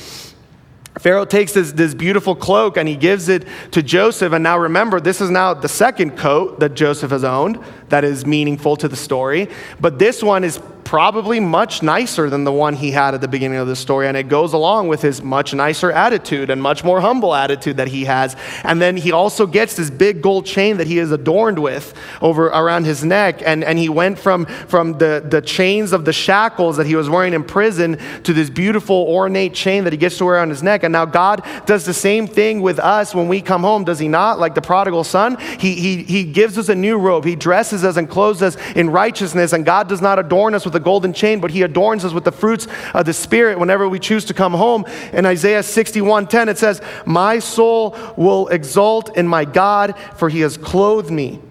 Pharaoh 0.99 1.25
takes 1.25 1.53
this, 1.53 1.71
this 1.71 1.93
beautiful 1.93 2.35
cloak 2.35 2.77
and 2.77 2.87
he 2.87 2.95
gives 2.95 3.29
it 3.29 3.45
to 3.71 3.81
Joseph. 3.81 4.33
And 4.33 4.43
now 4.43 4.57
remember, 4.57 4.99
this 4.99 5.21
is 5.21 5.29
now 5.29 5.53
the 5.53 5.67
second 5.67 6.17
coat 6.17 6.59
that 6.59 6.73
Joseph 6.73 7.11
has 7.11 7.23
owned 7.23 7.59
that 7.89 8.03
is 8.03 8.25
meaningful 8.25 8.75
to 8.77 8.87
the 8.87 8.95
story. 8.95 9.49
But 9.79 9.97
this 9.97 10.21
one 10.21 10.43
is 10.43 10.59
probably 10.85 11.39
much 11.39 11.81
nicer 11.81 12.29
than 12.29 12.43
the 12.43 12.51
one 12.51 12.75
he 12.75 12.91
had 12.91 13.15
at 13.15 13.19
the 13.19 13.27
beginning 13.27 13.57
of 13.57 13.67
the 13.67 13.75
story. 13.75 14.07
And 14.07 14.15
it 14.15 14.29
goes 14.29 14.53
along 14.53 14.87
with 14.87 15.01
his 15.01 15.21
much 15.21 15.53
nicer 15.53 15.91
attitude 15.91 16.51
and 16.51 16.61
much 16.61 16.83
more 16.83 17.01
humble 17.01 17.33
attitude 17.33 17.77
that 17.77 17.87
he 17.87 18.05
has. 18.05 18.35
And 18.63 18.79
then 18.79 18.95
he 18.95 19.11
also 19.11 19.47
gets 19.47 19.75
this 19.75 19.89
big 19.89 20.21
gold 20.21 20.45
chain 20.45 20.77
that 20.77 20.85
he 20.85 20.99
is 20.99 21.11
adorned 21.11 21.57
with 21.57 21.93
over 22.21 22.45
around 22.45 22.85
his 22.85 23.03
neck. 23.03 23.41
And, 23.43 23.63
and 23.63 23.79
he 23.79 23.89
went 23.89 24.19
from, 24.19 24.45
from 24.45 24.99
the, 24.99 25.25
the 25.27 25.41
chains 25.41 25.91
of 25.91 26.05
the 26.05 26.13
shackles 26.13 26.77
that 26.77 26.85
he 26.85 26.95
was 26.95 27.09
wearing 27.09 27.33
in 27.33 27.43
prison 27.43 27.97
to 28.23 28.31
this 28.31 28.51
beautiful 28.51 29.07
ornate 29.09 29.55
chain 29.55 29.85
that 29.85 29.93
he 29.93 29.97
gets 29.97 30.19
to 30.19 30.25
wear 30.25 30.39
on 30.39 30.49
his 30.49 30.61
neck. 30.61 30.83
And 30.83 30.93
now 30.93 31.05
God 31.05 31.43
does 31.65 31.85
the 31.85 31.93
same 31.93 32.27
thing 32.27 32.61
with 32.61 32.77
us 32.77 33.15
when 33.15 33.27
we 33.27 33.41
come 33.41 33.63
home, 33.63 33.85
does 33.85 33.97
he 33.97 34.07
not? 34.07 34.37
Like 34.37 34.53
the 34.53 34.61
prodigal 34.61 35.03
son, 35.03 35.37
he, 35.59 35.73
he, 35.73 36.03
he 36.03 36.23
gives 36.23 36.59
us 36.59 36.69
a 36.69 36.75
new 36.75 36.97
robe. 36.97 37.25
He 37.25 37.35
dresses 37.35 37.83
us 37.83 37.97
and 37.97 38.07
clothes 38.07 38.43
us 38.43 38.55
in 38.75 38.91
righteousness. 38.91 39.51
And 39.51 39.65
God 39.65 39.89
does 39.89 40.01
not 40.01 40.19
adorn 40.19 40.53
us 40.53 40.63
with 40.63 40.75
the 40.75 40.79
golden 40.85 41.11
chain, 41.11 41.41
but 41.41 41.51
he 41.51 41.63
adorns 41.63 42.05
us 42.05 42.13
with 42.13 42.23
the 42.23 42.31
fruits 42.31 42.67
of 42.93 43.05
the 43.05 43.11
Spirit 43.11 43.59
whenever 43.59 43.89
we 43.89 43.99
choose 43.99 44.23
to 44.25 44.33
come 44.33 44.53
home. 44.53 44.85
In 45.11 45.25
Isaiah 45.25 45.63
61 45.63 46.27
10, 46.27 46.47
it 46.47 46.57
says, 46.57 46.81
My 47.05 47.39
soul 47.39 47.97
will 48.15 48.47
exult 48.47 49.17
in 49.17 49.27
my 49.27 49.43
God, 49.43 49.95
for 50.15 50.29
he 50.29 50.39
has 50.39 50.55
clothed 50.55 51.11
me 51.11 51.41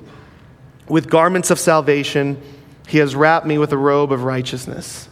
with 0.88 1.10
garments 1.10 1.50
of 1.50 1.58
salvation, 1.58 2.40
he 2.88 2.98
has 2.98 3.16
wrapped 3.16 3.46
me 3.46 3.58
with 3.58 3.72
a 3.72 3.78
robe 3.78 4.12
of 4.12 4.24
righteousness. 4.24 5.08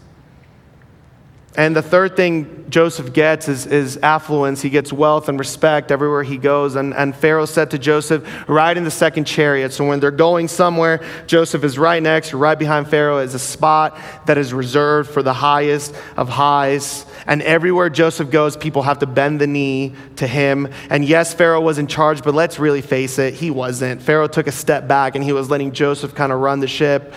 And 1.54 1.76
the 1.76 1.82
third 1.82 2.16
thing 2.16 2.64
Joseph 2.70 3.12
gets 3.12 3.46
is, 3.46 3.66
is, 3.66 3.98
affluence. 3.98 4.62
He 4.62 4.70
gets 4.70 4.90
wealth 4.90 5.28
and 5.28 5.38
respect 5.38 5.90
everywhere 5.90 6.22
he 6.22 6.38
goes. 6.38 6.76
And, 6.76 6.94
and 6.94 7.14
Pharaoh 7.14 7.44
said 7.44 7.72
to 7.72 7.78
Joseph, 7.78 8.26
Ride 8.48 8.78
in 8.78 8.84
the 8.84 8.90
second 8.90 9.26
chariot. 9.26 9.74
So 9.74 9.86
when 9.86 10.00
they're 10.00 10.10
going 10.10 10.48
somewhere, 10.48 11.04
Joseph 11.26 11.62
is 11.62 11.78
right 11.78 12.02
next, 12.02 12.32
right 12.32 12.58
behind 12.58 12.88
Pharaoh 12.88 13.18
is 13.18 13.34
a 13.34 13.38
spot 13.38 13.98
that 14.24 14.38
is 14.38 14.54
reserved 14.54 15.10
for 15.10 15.22
the 15.22 15.34
highest 15.34 15.94
of 16.16 16.30
highs. 16.30 17.04
And 17.26 17.42
everywhere 17.42 17.90
Joseph 17.90 18.30
goes, 18.30 18.56
people 18.56 18.80
have 18.82 19.00
to 19.00 19.06
bend 19.06 19.38
the 19.38 19.46
knee 19.46 19.94
to 20.16 20.26
him. 20.26 20.72
And 20.88 21.04
yes, 21.04 21.34
Pharaoh 21.34 21.60
was 21.60 21.76
in 21.76 21.86
charge, 21.86 22.22
but 22.24 22.32
let's 22.32 22.58
really 22.58 22.82
face 22.82 23.18
it, 23.18 23.34
he 23.34 23.50
wasn't. 23.50 24.00
Pharaoh 24.00 24.28
took 24.28 24.46
a 24.46 24.52
step 24.52 24.88
back 24.88 25.14
and 25.14 25.22
he 25.22 25.34
was 25.34 25.50
letting 25.50 25.72
Joseph 25.72 26.14
kind 26.14 26.32
of 26.32 26.40
run 26.40 26.60
the 26.60 26.68
ship. 26.68 27.12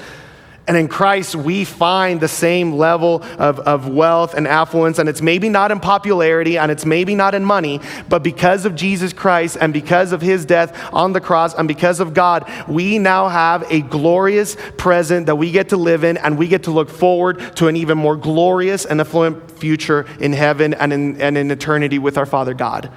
And 0.67 0.75
in 0.75 0.87
Christ, 0.87 1.35
we 1.35 1.63
find 1.63 2.19
the 2.19 2.27
same 2.27 2.73
level 2.73 3.21
of, 3.37 3.59
of 3.59 3.87
wealth 3.87 4.33
and 4.33 4.47
affluence, 4.47 4.97
and 4.97 5.07
it's 5.07 5.21
maybe 5.21 5.47
not 5.47 5.71
in 5.71 5.79
popularity 5.79 6.57
and 6.57 6.71
it's 6.71 6.85
maybe 6.85 7.13
not 7.13 7.35
in 7.35 7.45
money, 7.45 7.79
but 8.09 8.23
because 8.23 8.65
of 8.65 8.75
Jesus 8.75 9.13
Christ 9.13 9.57
and 9.61 9.71
because 9.71 10.11
of 10.11 10.21
his 10.21 10.43
death 10.43 10.75
on 10.91 11.13
the 11.13 11.21
cross 11.21 11.53
and 11.53 11.67
because 11.67 11.99
of 11.99 12.15
God, 12.15 12.51
we 12.67 12.97
now 12.97 13.27
have 13.27 13.71
a 13.71 13.81
glorious 13.81 14.57
present 14.77 15.27
that 15.27 15.35
we 15.35 15.51
get 15.51 15.69
to 15.69 15.77
live 15.77 16.03
in, 16.03 16.17
and 16.17 16.37
we 16.37 16.47
get 16.47 16.63
to 16.63 16.71
look 16.71 16.89
forward 16.89 17.55
to 17.57 17.67
an 17.67 17.75
even 17.75 17.97
more 17.97 18.15
glorious 18.15 18.85
and 18.85 18.99
affluent 18.99 19.51
future 19.59 20.05
in 20.19 20.33
heaven 20.33 20.73
and 20.73 20.91
in, 20.91 21.21
and 21.21 21.37
in 21.37 21.51
eternity 21.51 21.99
with 21.99 22.17
our 22.17 22.25
Father 22.25 22.55
God. 22.55 22.89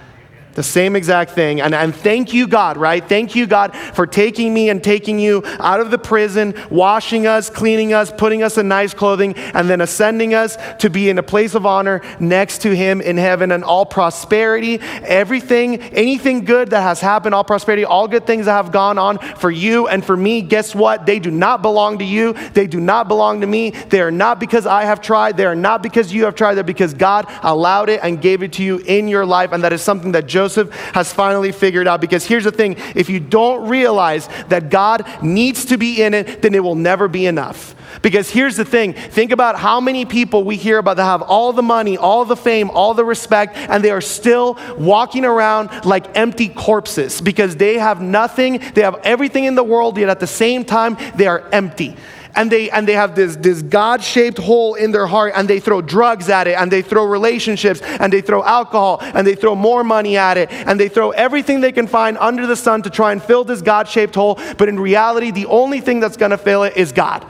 The 0.59 0.65
same 0.65 0.97
exact 0.97 1.31
thing. 1.31 1.61
And, 1.61 1.73
and 1.73 1.95
thank 1.95 2.33
you, 2.33 2.49
God, 2.49 2.79
right? 2.79 3.09
Thank 3.09 3.37
you, 3.37 3.47
God, 3.47 3.77
for 3.77 4.09
taking 4.09 4.53
me 4.53 4.71
and 4.71 4.83
taking 4.83 5.21
you 5.21 5.45
out 5.61 5.79
of 5.79 5.93
the 5.93 5.99
prison, 5.99 6.53
washing 6.69 7.29
us, 7.29 7.49
cleaning 7.49 7.93
us, 7.93 8.11
putting 8.11 8.43
us 8.43 8.59
in 8.59 8.67
nice 8.67 8.93
clothing, 8.93 9.37
and 9.37 9.71
then 9.71 9.81
ascending 9.81 10.35
us 10.35 10.59
to 10.81 10.91
be 10.91 11.11
in 11.11 11.19
a 11.19 11.23
place 11.23 11.55
of 11.55 11.65
honor 11.65 12.01
next 12.19 12.63
to 12.63 12.75
Him 12.75 13.01
in 13.01 13.19
heaven. 13.19 13.53
And 13.53 13.63
all 13.63 13.87
prosperity, 13.87 14.81
everything, 15.05 15.81
anything 15.81 16.45
good 16.45 16.71
that 16.71 16.83
has 16.83 17.01
happened, 17.01 17.37
all 17.37 17.45
prosperity, 17.45 17.85
all 17.85 18.09
good 18.09 18.27
things 18.27 18.47
that 18.47 18.55
have 18.55 18.73
gone 18.73 18.99
on 18.99 19.19
for 19.37 19.53
you 19.53 19.87
and 19.87 20.05
for 20.05 20.17
me, 20.17 20.43
guess 20.43 20.75
what? 20.75 21.07
They 21.07 21.21
do 21.21 21.31
not 21.31 21.63
belong 21.63 21.99
to 21.99 22.05
you. 22.05 22.33
They 22.33 22.67
do 22.67 22.81
not 22.81 23.07
belong 23.07 23.43
to 23.43 23.47
me. 23.47 23.71
They 23.71 24.01
are 24.01 24.11
not 24.11 24.41
because 24.41 24.67
I 24.67 24.87
have 24.87 25.01
tried. 25.01 25.37
They 25.37 25.47
are 25.47 25.55
not 25.55 25.85
because 25.85 26.13
you 26.13 26.25
have 26.25 26.35
tried. 26.35 26.55
They're 26.55 26.65
because 26.65 26.95
God 26.95 27.27
allowed 27.45 27.91
it 27.91 28.01
and 28.03 28.21
gave 28.21 28.43
it 28.43 28.55
to 28.55 28.65
you 28.65 28.79
in 28.79 29.07
your 29.07 29.25
life. 29.25 29.53
And 29.53 29.63
that 29.63 29.73
is 29.73 29.83
something 29.83 30.11
that 30.11 30.27
Joseph 30.27 30.48
Joseph 30.49 30.75
has 30.95 31.13
finally 31.13 31.53
figured 31.53 31.87
out. 31.87 32.01
Because 32.01 32.25
here's 32.25 32.45
the 32.45 32.53
thing 32.53 32.77
if 32.95 33.11
you 33.11 33.21
don't 33.21 33.69
realize 33.69 34.29
that 34.49 34.71
God 34.71 35.07
needs 35.23 35.67
to 35.67 35.77
be 35.77 36.03
in 36.03 36.15
it, 36.15 36.41
then 36.43 36.55
it 36.55 36.65
will 36.65 36.75
never 36.75 37.07
be 37.07 37.27
enough. 37.27 37.75
Because 38.01 38.31
here's 38.31 38.57
the 38.57 38.65
thing 38.65 38.95
think 38.95 39.33
about 39.33 39.59
how 39.59 39.81
many 39.81 40.05
people 40.05 40.45
we 40.45 40.57
hear 40.57 40.79
about 40.79 40.97
that 40.97 41.05
have 41.05 41.23
all 41.23 41.53
the 41.53 41.63
money, 41.63 41.99
all 41.99 42.25
the 42.25 42.37
fame, 42.37 42.71
all 42.71 42.95
the 42.95 43.05
respect, 43.05 43.57
and 43.57 43.85
they 43.85 43.91
are 43.91 44.01
still 44.01 44.59
walking 44.79 45.25
around 45.25 45.85
like 45.85 46.17
empty 46.17 46.49
corpses 46.49 47.21
because 47.21 47.57
they 47.57 47.79
have 47.79 48.01
nothing, 48.01 48.63
they 48.75 48.83
have 48.83 49.01
everything 49.05 49.45
in 49.45 49.55
the 49.55 49.65
world, 49.65 49.99
yet 49.99 50.09
at 50.09 50.21
the 50.21 50.27
same 50.27 50.65
time, 50.65 50.97
they 51.17 51.27
are 51.27 51.47
empty 51.53 51.97
and 52.35 52.51
they 52.51 52.71
and 52.71 52.87
they 52.87 52.93
have 52.93 53.15
this 53.15 53.37
this 53.37 53.63
god-shaped 53.63 54.39
hole 54.39 54.75
in 54.75 54.93
their 54.93 55.07
heart 55.07 55.33
and 55.37 55.49
they 55.49 55.61
throw 55.61 55.81
drugs 55.81 56.29
at 56.29 56.47
it 56.47 56.57
and 56.57 56.71
they 56.71 56.83
throw 56.83 57.05
relationships 57.05 57.81
and 57.83 58.13
they 58.13 58.21
throw 58.21 58.43
alcohol 58.45 58.99
and 59.01 59.27
they 59.27 59.35
throw 59.35 59.55
more 59.55 59.85
money 59.85 60.17
at 60.17 60.37
it 60.37 60.51
and 60.51 60.79
they 60.79 60.89
throw 60.89 61.11
everything 61.11 61.61
they 61.61 61.73
can 61.73 61.87
find 61.87 62.17
under 62.19 62.47
the 62.47 62.57
sun 62.57 62.83
to 62.83 62.91
try 62.91 63.13
and 63.13 63.23
fill 63.23 63.45
this 63.45 63.63
god-shaped 63.63 64.15
hole 64.15 64.39
but 64.57 64.69
in 64.69 64.79
reality 64.79 65.31
the 65.31 65.47
only 65.47 65.81
thing 65.81 66.01
that's 66.01 66.17
going 66.17 66.31
to 66.31 66.39
fill 66.39 66.63
it 66.63 66.77
is 66.77 66.93
god 66.93 67.27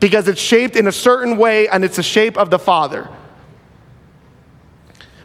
because 0.00 0.28
it's 0.28 0.40
shaped 0.40 0.76
in 0.76 0.86
a 0.86 0.92
certain 0.92 1.36
way 1.36 1.68
and 1.68 1.84
it's 1.84 1.96
the 1.96 2.02
shape 2.02 2.36
of 2.36 2.50
the 2.50 2.58
father 2.58 3.08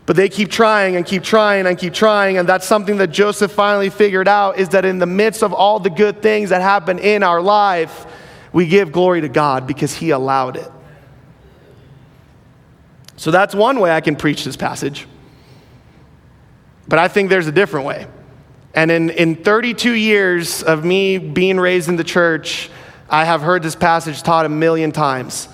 but 0.09 0.15
they 0.15 0.27
keep 0.27 0.49
trying 0.49 0.95
and 0.95 1.05
keep 1.05 1.21
trying 1.21 1.67
and 1.67 1.77
keep 1.77 1.93
trying. 1.93 2.39
And 2.39 2.49
that's 2.49 2.65
something 2.65 2.97
that 2.97 3.11
Joseph 3.11 3.51
finally 3.51 3.91
figured 3.91 4.27
out 4.27 4.57
is 4.57 4.69
that 4.69 4.83
in 4.83 4.97
the 4.97 5.05
midst 5.05 5.43
of 5.43 5.53
all 5.53 5.79
the 5.79 5.91
good 5.91 6.23
things 6.23 6.49
that 6.49 6.63
happen 6.63 6.97
in 6.97 7.21
our 7.21 7.39
life, 7.39 8.07
we 8.51 8.67
give 8.67 8.91
glory 8.91 9.21
to 9.21 9.29
God 9.29 9.67
because 9.67 9.95
He 9.95 10.11
allowed 10.11 10.57
it. 10.57 10.71
So 13.17 13.31
that's 13.31 13.53
one 13.53 13.79
way 13.79 13.91
I 13.91 14.01
can 14.01 14.15
preach 14.15 14.45
this 14.45 14.55
passage. 14.55 15.07
But 16.87 16.99
I 16.99 17.07
think 17.07 17.29
there's 17.29 17.47
a 17.47 17.51
different 17.51 17.85
way. 17.85 18.07
And 18.73 18.89
in, 18.89 19.09
in 19.09 19.35
32 19.35 19.93
years 19.93 20.63
of 20.63 20.85
me 20.85 21.17
being 21.17 21.59
raised 21.59 21.89
in 21.89 21.97
the 21.97 22.03
church, 22.03 22.69
I 23.09 23.25
have 23.25 23.41
heard 23.41 23.61
this 23.61 23.75
passage 23.75 24.23
taught 24.23 24.45
a 24.45 24.49
million 24.49 24.91
times. 24.91 25.49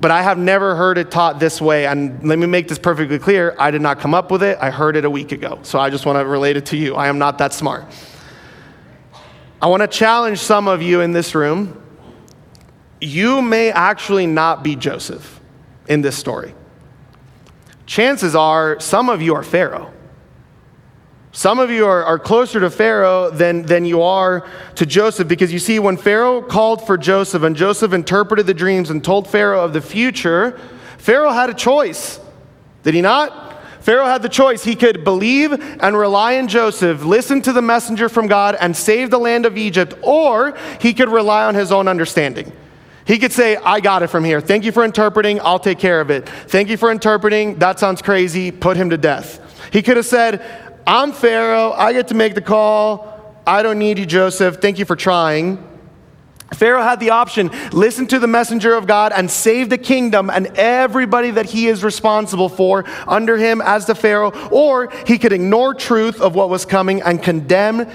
But 0.00 0.10
I 0.10 0.22
have 0.22 0.38
never 0.38 0.74
heard 0.74 0.96
it 0.96 1.10
taught 1.10 1.38
this 1.38 1.60
way. 1.60 1.86
And 1.86 2.26
let 2.26 2.38
me 2.38 2.46
make 2.46 2.68
this 2.68 2.78
perfectly 2.78 3.18
clear 3.18 3.54
I 3.58 3.70
did 3.70 3.82
not 3.82 4.00
come 4.00 4.14
up 4.14 4.30
with 4.30 4.42
it, 4.42 4.56
I 4.60 4.70
heard 4.70 4.96
it 4.96 5.04
a 5.04 5.10
week 5.10 5.32
ago. 5.32 5.58
So 5.62 5.78
I 5.78 5.90
just 5.90 6.06
want 6.06 6.18
to 6.18 6.24
relate 6.24 6.56
it 6.56 6.66
to 6.66 6.76
you. 6.76 6.94
I 6.94 7.08
am 7.08 7.18
not 7.18 7.38
that 7.38 7.52
smart. 7.52 7.84
I 9.60 9.66
want 9.66 9.82
to 9.82 9.88
challenge 9.88 10.38
some 10.38 10.68
of 10.68 10.80
you 10.80 11.02
in 11.02 11.12
this 11.12 11.34
room 11.34 11.79
you 13.00 13.42
may 13.42 13.70
actually 13.70 14.26
not 14.26 14.62
be 14.62 14.76
Joseph 14.76 15.40
in 15.88 16.02
this 16.02 16.16
story. 16.16 16.54
Chances 17.86 18.34
are 18.34 18.78
some 18.78 19.08
of 19.08 19.20
you 19.20 19.34
are 19.34 19.42
Pharaoh. 19.42 19.92
Some 21.32 21.60
of 21.60 21.70
you 21.70 21.86
are, 21.86 22.04
are 22.04 22.18
closer 22.18 22.58
to 22.60 22.70
Pharaoh 22.70 23.30
than, 23.30 23.62
than 23.62 23.84
you 23.84 24.02
are 24.02 24.46
to 24.74 24.84
Joseph 24.84 25.28
because 25.28 25.52
you 25.52 25.60
see, 25.60 25.78
when 25.78 25.96
Pharaoh 25.96 26.42
called 26.42 26.84
for 26.84 26.98
Joseph 26.98 27.44
and 27.44 27.54
Joseph 27.54 27.92
interpreted 27.92 28.46
the 28.46 28.54
dreams 28.54 28.90
and 28.90 29.02
told 29.02 29.28
Pharaoh 29.28 29.64
of 29.64 29.72
the 29.72 29.80
future, 29.80 30.58
Pharaoh 30.98 31.30
had 31.30 31.48
a 31.48 31.54
choice. 31.54 32.18
Did 32.82 32.94
he 32.94 33.00
not? 33.00 33.62
Pharaoh 33.80 34.06
had 34.06 34.22
the 34.22 34.28
choice. 34.28 34.64
He 34.64 34.74
could 34.74 35.04
believe 35.04 35.52
and 35.52 35.96
rely 35.96 36.38
on 36.38 36.48
Joseph, 36.48 37.04
listen 37.04 37.40
to 37.42 37.52
the 37.52 37.62
messenger 37.62 38.08
from 38.08 38.26
God, 38.26 38.56
and 38.60 38.76
save 38.76 39.10
the 39.10 39.18
land 39.18 39.46
of 39.46 39.56
Egypt, 39.56 39.94
or 40.02 40.56
he 40.80 40.92
could 40.92 41.08
rely 41.08 41.44
on 41.44 41.54
his 41.54 41.72
own 41.72 41.88
understanding. 41.88 42.52
He 43.10 43.18
could 43.18 43.32
say, 43.32 43.56
I 43.56 43.80
got 43.80 44.04
it 44.04 44.06
from 44.06 44.22
here. 44.22 44.40
Thank 44.40 44.64
you 44.64 44.70
for 44.70 44.84
interpreting. 44.84 45.40
I'll 45.40 45.58
take 45.58 45.80
care 45.80 46.00
of 46.00 46.10
it. 46.10 46.28
Thank 46.28 46.68
you 46.68 46.76
for 46.76 46.92
interpreting. 46.92 47.58
That 47.58 47.80
sounds 47.80 48.02
crazy. 48.02 48.52
Put 48.52 48.76
him 48.76 48.90
to 48.90 48.96
death. 48.96 49.40
He 49.72 49.82
could 49.82 49.96
have 49.96 50.06
said, 50.06 50.80
I'm 50.86 51.10
Pharaoh. 51.10 51.72
I 51.72 51.92
get 51.92 52.06
to 52.08 52.14
make 52.14 52.36
the 52.36 52.40
call. 52.40 53.34
I 53.44 53.64
don't 53.64 53.80
need 53.80 53.98
you, 53.98 54.06
Joseph. 54.06 54.58
Thank 54.58 54.78
you 54.78 54.84
for 54.84 54.94
trying. 54.94 55.58
Pharaoh 56.54 56.84
had 56.84 57.00
the 57.00 57.10
option 57.10 57.50
listen 57.72 58.06
to 58.06 58.20
the 58.20 58.28
messenger 58.28 58.76
of 58.76 58.86
God 58.86 59.10
and 59.10 59.28
save 59.28 59.70
the 59.70 59.78
kingdom 59.78 60.30
and 60.30 60.46
everybody 60.56 61.32
that 61.32 61.46
he 61.46 61.66
is 61.66 61.82
responsible 61.82 62.48
for 62.48 62.84
under 63.08 63.36
him 63.36 63.60
as 63.60 63.86
the 63.86 63.96
Pharaoh, 63.96 64.30
or 64.50 64.88
he 65.08 65.18
could 65.18 65.32
ignore 65.32 65.74
truth 65.74 66.20
of 66.20 66.36
what 66.36 66.48
was 66.48 66.64
coming 66.64 67.02
and 67.02 67.20
condemn 67.20 67.90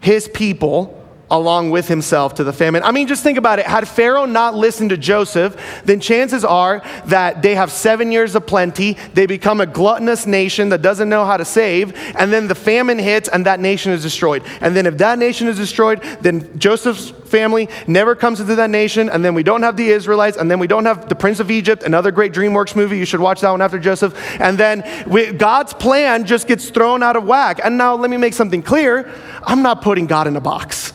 his 0.00 0.28
people 0.28 1.05
along 1.30 1.70
with 1.70 1.88
himself 1.88 2.34
to 2.34 2.44
the 2.44 2.52
famine. 2.52 2.82
I 2.82 2.92
mean, 2.92 3.08
just 3.08 3.22
think 3.22 3.38
about 3.38 3.58
it. 3.58 3.66
Had 3.66 3.88
Pharaoh 3.88 4.26
not 4.26 4.54
listened 4.54 4.90
to 4.90 4.96
Joseph, 4.96 5.82
then 5.84 6.00
chances 6.00 6.44
are 6.44 6.82
that 7.06 7.42
they 7.42 7.56
have 7.56 7.72
seven 7.72 8.12
years 8.12 8.34
of 8.34 8.46
plenty. 8.46 8.96
They 9.14 9.26
become 9.26 9.60
a 9.60 9.66
gluttonous 9.66 10.26
nation 10.26 10.68
that 10.68 10.82
doesn't 10.82 11.08
know 11.08 11.24
how 11.24 11.36
to 11.36 11.44
save. 11.44 11.94
And 12.16 12.32
then 12.32 12.46
the 12.46 12.54
famine 12.54 12.98
hits 12.98 13.28
and 13.28 13.46
that 13.46 13.58
nation 13.58 13.92
is 13.92 14.02
destroyed. 14.02 14.44
And 14.60 14.76
then 14.76 14.86
if 14.86 14.98
that 14.98 15.18
nation 15.18 15.48
is 15.48 15.56
destroyed, 15.56 16.02
then 16.20 16.58
Joseph's 16.58 17.10
family 17.10 17.68
never 17.88 18.14
comes 18.14 18.40
into 18.40 18.54
that 18.54 18.70
nation. 18.70 19.08
And 19.08 19.24
then 19.24 19.34
we 19.34 19.42
don't 19.42 19.62
have 19.62 19.76
the 19.76 19.88
Israelites. 19.88 20.36
And 20.36 20.48
then 20.48 20.60
we 20.60 20.68
don't 20.68 20.84
have 20.84 21.08
the 21.08 21.16
Prince 21.16 21.40
of 21.40 21.50
Egypt, 21.50 21.82
another 21.82 22.12
great 22.12 22.32
DreamWorks 22.32 22.76
movie. 22.76 22.98
You 22.98 23.04
should 23.04 23.20
watch 23.20 23.40
that 23.40 23.50
one 23.50 23.62
after 23.62 23.80
Joseph. 23.80 24.14
And 24.40 24.56
then 24.56 24.84
we, 25.08 25.32
God's 25.32 25.74
plan 25.74 26.24
just 26.24 26.46
gets 26.46 26.70
thrown 26.70 27.02
out 27.02 27.16
of 27.16 27.24
whack. 27.24 27.60
And 27.64 27.76
now 27.76 27.96
let 27.96 28.10
me 28.10 28.16
make 28.16 28.34
something 28.34 28.62
clear 28.62 29.12
I'm 29.42 29.62
not 29.62 29.82
putting 29.82 30.06
God 30.06 30.28
in 30.28 30.36
a 30.36 30.40
box. 30.40 30.92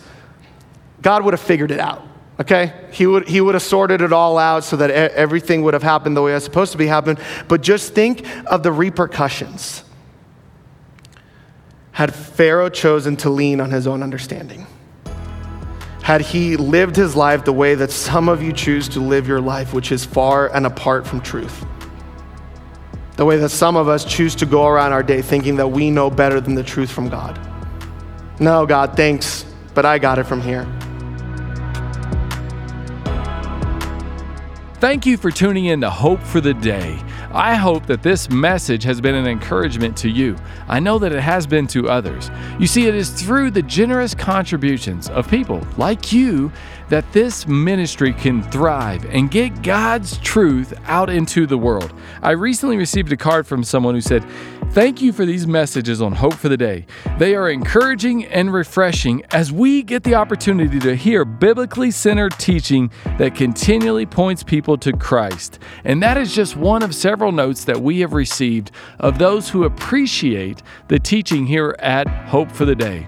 God 1.01 1.24
would 1.25 1.34
have 1.34 1.41
figured 1.41 1.72
it 1.72 1.79
out. 1.79 2.08
Okay? 2.39 2.74
He 2.91 3.05
would, 3.05 3.27
he 3.27 3.39
would 3.39 3.53
have 3.53 3.62
sorted 3.62 4.01
it 4.01 4.12
all 4.12 4.38
out 4.38 4.63
so 4.63 4.75
that 4.77 4.89
everything 4.89 5.62
would 5.63 5.74
have 5.74 5.84
happened 5.84 6.17
the 6.17 6.22
way 6.22 6.34
it's 6.34 6.43
supposed 6.43 6.72
to 6.72 6.77
be 6.77 6.88
happening. 6.88 7.24
But 7.48 7.62
just 7.62 7.93
think 7.93 8.25
of 8.48 8.63
the 8.63 8.72
repercussions. 8.72 9.84
Had 11.91 12.15
Pharaoh 12.15 12.70
chosen 12.70 13.15
to 13.17 13.29
lean 13.29 13.62
on 13.62 13.70
his 13.70 13.86
own 13.86 14.01
understanding, 14.01 14.65
had 16.01 16.22
he 16.22 16.58
lived 16.58 16.96
his 16.96 17.15
life 17.15 17.46
the 17.46 17.53
way 17.53 17.75
that 17.75 17.91
some 17.91 18.27
of 18.27 18.41
you 18.41 18.53
choose 18.53 18.89
to 18.89 19.00
live 19.00 19.27
your 19.27 19.41
life, 19.41 19.72
which 19.72 19.91
is 19.91 20.03
far 20.03 20.53
and 20.55 20.65
apart 20.65 21.05
from 21.05 21.22
truth, 21.22 21.63
the 23.17 23.25
way 23.25 23.38
that 23.38 23.50
some 23.50 23.75
of 23.75 23.88
us 23.88 24.03
choose 24.03 24.34
to 24.36 24.48
go 24.48 24.65
around 24.65 24.93
our 24.93 25.03
day 25.03 25.22
thinking 25.22 25.58
that 25.58 25.67
we 25.67 25.91
know 25.91 26.10
better 26.10 26.41
than 26.41 26.55
the 26.55 26.63
truth 26.63 26.89
from 26.89 27.08
God. 27.08 27.39
No, 28.39 28.65
God, 28.65 28.96
thanks, 28.96 29.46
but 29.75 29.86
I 29.86 30.00
got 30.00 30.17
it 30.17 30.24
from 30.24 30.41
here. 30.41 30.65
Thank 34.81 35.05
you 35.05 35.15
for 35.15 35.29
tuning 35.29 35.65
in 35.65 35.81
to 35.81 35.91
Hope 35.91 36.19
for 36.23 36.41
the 36.41 36.55
Day. 36.55 37.00
I 37.31 37.53
hope 37.53 37.85
that 37.85 38.01
this 38.01 38.31
message 38.31 38.83
has 38.83 39.00
been 39.00 39.13
an 39.13 39.27
encouragement 39.27 39.95
to 39.97 40.09
you. 40.09 40.35
I 40.67 40.79
know 40.79 40.97
that 40.97 41.11
it 41.11 41.21
has 41.21 41.45
been 41.45 41.67
to 41.67 41.88
others. 41.88 42.31
You 42.59 42.65
see, 42.65 42.88
it 42.88 42.95
is 42.95 43.11
through 43.11 43.51
the 43.51 43.61
generous 43.61 44.15
contributions 44.15 45.07
of 45.07 45.29
people 45.29 45.61
like 45.77 46.11
you 46.11 46.51
that 46.91 47.10
this 47.13 47.48
ministry 47.48 48.12
can 48.12 48.43
thrive 48.43 49.05
and 49.05 49.31
get 49.31 49.63
God's 49.63 50.17
truth 50.17 50.74
out 50.88 51.10
into 51.10 51.48
the 51.48 51.57
world. 51.57 51.93
I 52.21 52.31
recently 52.31 52.75
received 52.75 53.13
a 53.13 53.17
card 53.17 53.48
from 53.48 53.63
someone 53.63 53.95
who 53.95 54.01
said, 54.01 54.25
Thank 54.71 55.01
you 55.01 55.13
for 55.13 55.25
these 55.25 55.48
messages 55.48 56.01
on 56.01 56.12
Hope 56.12 56.33
for 56.33 56.50
the 56.50 56.57
Day. 56.57 56.86
They 57.17 57.33
are 57.33 57.50
encouraging 57.50 58.25
and 58.25 58.53
refreshing 58.53 59.24
as 59.31 59.53
we 59.53 59.83
get 59.83 60.03
the 60.03 60.15
opportunity 60.15 60.79
to 60.81 60.93
hear 60.93 61.24
biblically 61.24 61.91
centered 61.91 62.33
teaching 62.38 62.91
that 63.17 63.36
continually 63.36 64.05
points 64.05 64.43
people 64.43 64.77
to 64.79 64.91
Christ. 64.91 65.60
And 65.86 66.03
that 66.03 66.17
is 66.17 66.36
just 66.36 66.57
one 66.57 66.83
of 66.83 66.93
several 66.93 67.31
notes 67.31 67.63
that 67.65 67.81
we 67.81 68.01
have 68.01 68.12
received 68.12 68.71
of 69.00 69.17
those 69.17 69.50
who 69.50 69.63
appreciate 69.63 70.62
the 70.89 71.00
teaching 71.00 71.45
here 71.45 71.73
at 71.80 72.10
Hope 72.27 72.51
for 72.51 72.65
the 72.65 72.75
Day. 72.75 73.08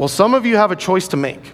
Well, 0.00 0.08
some 0.08 0.32
of 0.32 0.46
you 0.46 0.56
have 0.56 0.70
a 0.70 0.76
choice 0.76 1.08
to 1.08 1.18
make. 1.18 1.52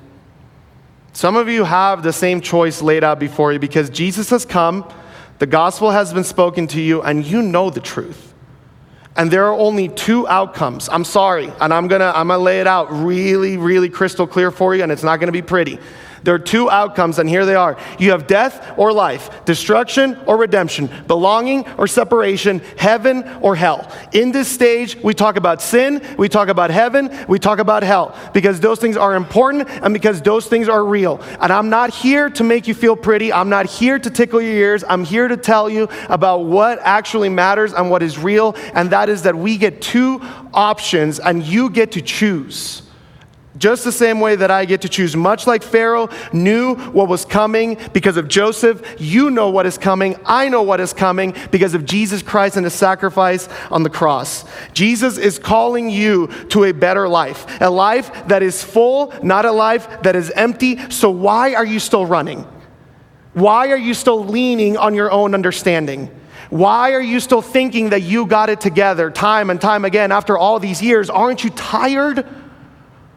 Some 1.12 1.34
of 1.34 1.48
you 1.48 1.64
have 1.64 2.04
the 2.04 2.12
same 2.12 2.40
choice 2.40 2.80
laid 2.80 3.02
out 3.02 3.18
before 3.18 3.52
you 3.52 3.58
because 3.58 3.90
Jesus 3.90 4.30
has 4.30 4.44
come, 4.44 4.88
the 5.40 5.46
gospel 5.46 5.90
has 5.90 6.12
been 6.12 6.22
spoken 6.22 6.68
to 6.68 6.80
you, 6.80 7.02
and 7.02 7.26
you 7.26 7.42
know 7.42 7.70
the 7.70 7.80
truth. 7.80 8.34
And 9.16 9.32
there 9.32 9.46
are 9.46 9.52
only 9.52 9.88
two 9.88 10.28
outcomes. 10.28 10.88
I'm 10.88 11.02
sorry, 11.02 11.52
and 11.60 11.74
I'm 11.74 11.88
gonna, 11.88 12.12
I'm 12.14 12.28
gonna 12.28 12.40
lay 12.40 12.60
it 12.60 12.68
out 12.68 12.86
really, 12.92 13.56
really 13.56 13.88
crystal 13.88 14.28
clear 14.28 14.52
for 14.52 14.76
you, 14.76 14.84
and 14.84 14.92
it's 14.92 15.02
not 15.02 15.18
gonna 15.18 15.32
be 15.32 15.42
pretty. 15.42 15.80
There 16.26 16.34
are 16.34 16.40
two 16.40 16.68
outcomes, 16.68 17.20
and 17.20 17.28
here 17.28 17.46
they 17.46 17.54
are. 17.54 17.78
You 18.00 18.10
have 18.10 18.26
death 18.26 18.74
or 18.76 18.92
life, 18.92 19.44
destruction 19.44 20.18
or 20.26 20.36
redemption, 20.36 20.90
belonging 21.06 21.68
or 21.78 21.86
separation, 21.86 22.60
heaven 22.76 23.22
or 23.42 23.54
hell. 23.54 23.88
In 24.10 24.32
this 24.32 24.48
stage, 24.48 24.96
we 25.04 25.14
talk 25.14 25.36
about 25.36 25.62
sin, 25.62 26.04
we 26.18 26.28
talk 26.28 26.48
about 26.48 26.70
heaven, 26.70 27.16
we 27.28 27.38
talk 27.38 27.60
about 27.60 27.84
hell, 27.84 28.12
because 28.34 28.58
those 28.58 28.80
things 28.80 28.96
are 28.96 29.14
important 29.14 29.70
and 29.70 29.94
because 29.94 30.20
those 30.20 30.48
things 30.48 30.68
are 30.68 30.84
real. 30.84 31.20
And 31.40 31.52
I'm 31.52 31.70
not 31.70 31.94
here 31.94 32.28
to 32.30 32.42
make 32.42 32.66
you 32.66 32.74
feel 32.74 32.96
pretty, 32.96 33.32
I'm 33.32 33.48
not 33.48 33.66
here 33.66 33.96
to 33.96 34.10
tickle 34.10 34.42
your 34.42 34.52
ears, 34.52 34.82
I'm 34.88 35.04
here 35.04 35.28
to 35.28 35.36
tell 35.36 35.70
you 35.70 35.88
about 36.08 36.38
what 36.38 36.80
actually 36.80 37.28
matters 37.28 37.72
and 37.72 37.88
what 37.88 38.02
is 38.02 38.18
real, 38.18 38.56
and 38.74 38.90
that 38.90 39.08
is 39.08 39.22
that 39.22 39.36
we 39.36 39.56
get 39.58 39.80
two 39.80 40.20
options 40.52 41.20
and 41.20 41.44
you 41.44 41.70
get 41.70 41.92
to 41.92 42.02
choose. 42.02 42.82
Just 43.58 43.84
the 43.84 43.92
same 43.92 44.20
way 44.20 44.36
that 44.36 44.50
I 44.50 44.64
get 44.64 44.82
to 44.82 44.88
choose. 44.88 45.16
Much 45.16 45.46
like 45.46 45.62
Pharaoh 45.62 46.08
knew 46.32 46.74
what 46.74 47.08
was 47.08 47.24
coming 47.24 47.78
because 47.92 48.16
of 48.16 48.28
Joseph, 48.28 48.82
you 48.98 49.30
know 49.30 49.50
what 49.50 49.66
is 49.66 49.78
coming. 49.78 50.16
I 50.24 50.48
know 50.48 50.62
what 50.62 50.80
is 50.80 50.92
coming 50.92 51.34
because 51.50 51.74
of 51.74 51.84
Jesus 51.84 52.22
Christ 52.22 52.56
and 52.56 52.64
his 52.64 52.74
sacrifice 52.74 53.48
on 53.70 53.82
the 53.82 53.90
cross. 53.90 54.44
Jesus 54.72 55.16
is 55.16 55.38
calling 55.38 55.88
you 55.88 56.26
to 56.48 56.64
a 56.64 56.72
better 56.72 57.08
life, 57.08 57.60
a 57.60 57.70
life 57.70 58.28
that 58.28 58.42
is 58.42 58.62
full, 58.62 59.14
not 59.22 59.44
a 59.44 59.52
life 59.52 60.02
that 60.02 60.16
is 60.16 60.30
empty. 60.30 60.90
So, 60.90 61.10
why 61.10 61.54
are 61.54 61.64
you 61.64 61.80
still 61.80 62.04
running? 62.04 62.46
Why 63.32 63.68
are 63.68 63.76
you 63.76 63.94
still 63.94 64.24
leaning 64.24 64.76
on 64.76 64.94
your 64.94 65.10
own 65.10 65.34
understanding? 65.34 66.10
Why 66.50 66.92
are 66.92 67.02
you 67.02 67.20
still 67.20 67.42
thinking 67.42 67.90
that 67.90 68.02
you 68.02 68.26
got 68.26 68.50
it 68.50 68.60
together 68.60 69.10
time 69.10 69.50
and 69.50 69.60
time 69.60 69.84
again 69.84 70.12
after 70.12 70.38
all 70.38 70.58
these 70.60 70.80
years? 70.82 71.10
Aren't 71.10 71.44
you 71.44 71.50
tired? 71.50 72.26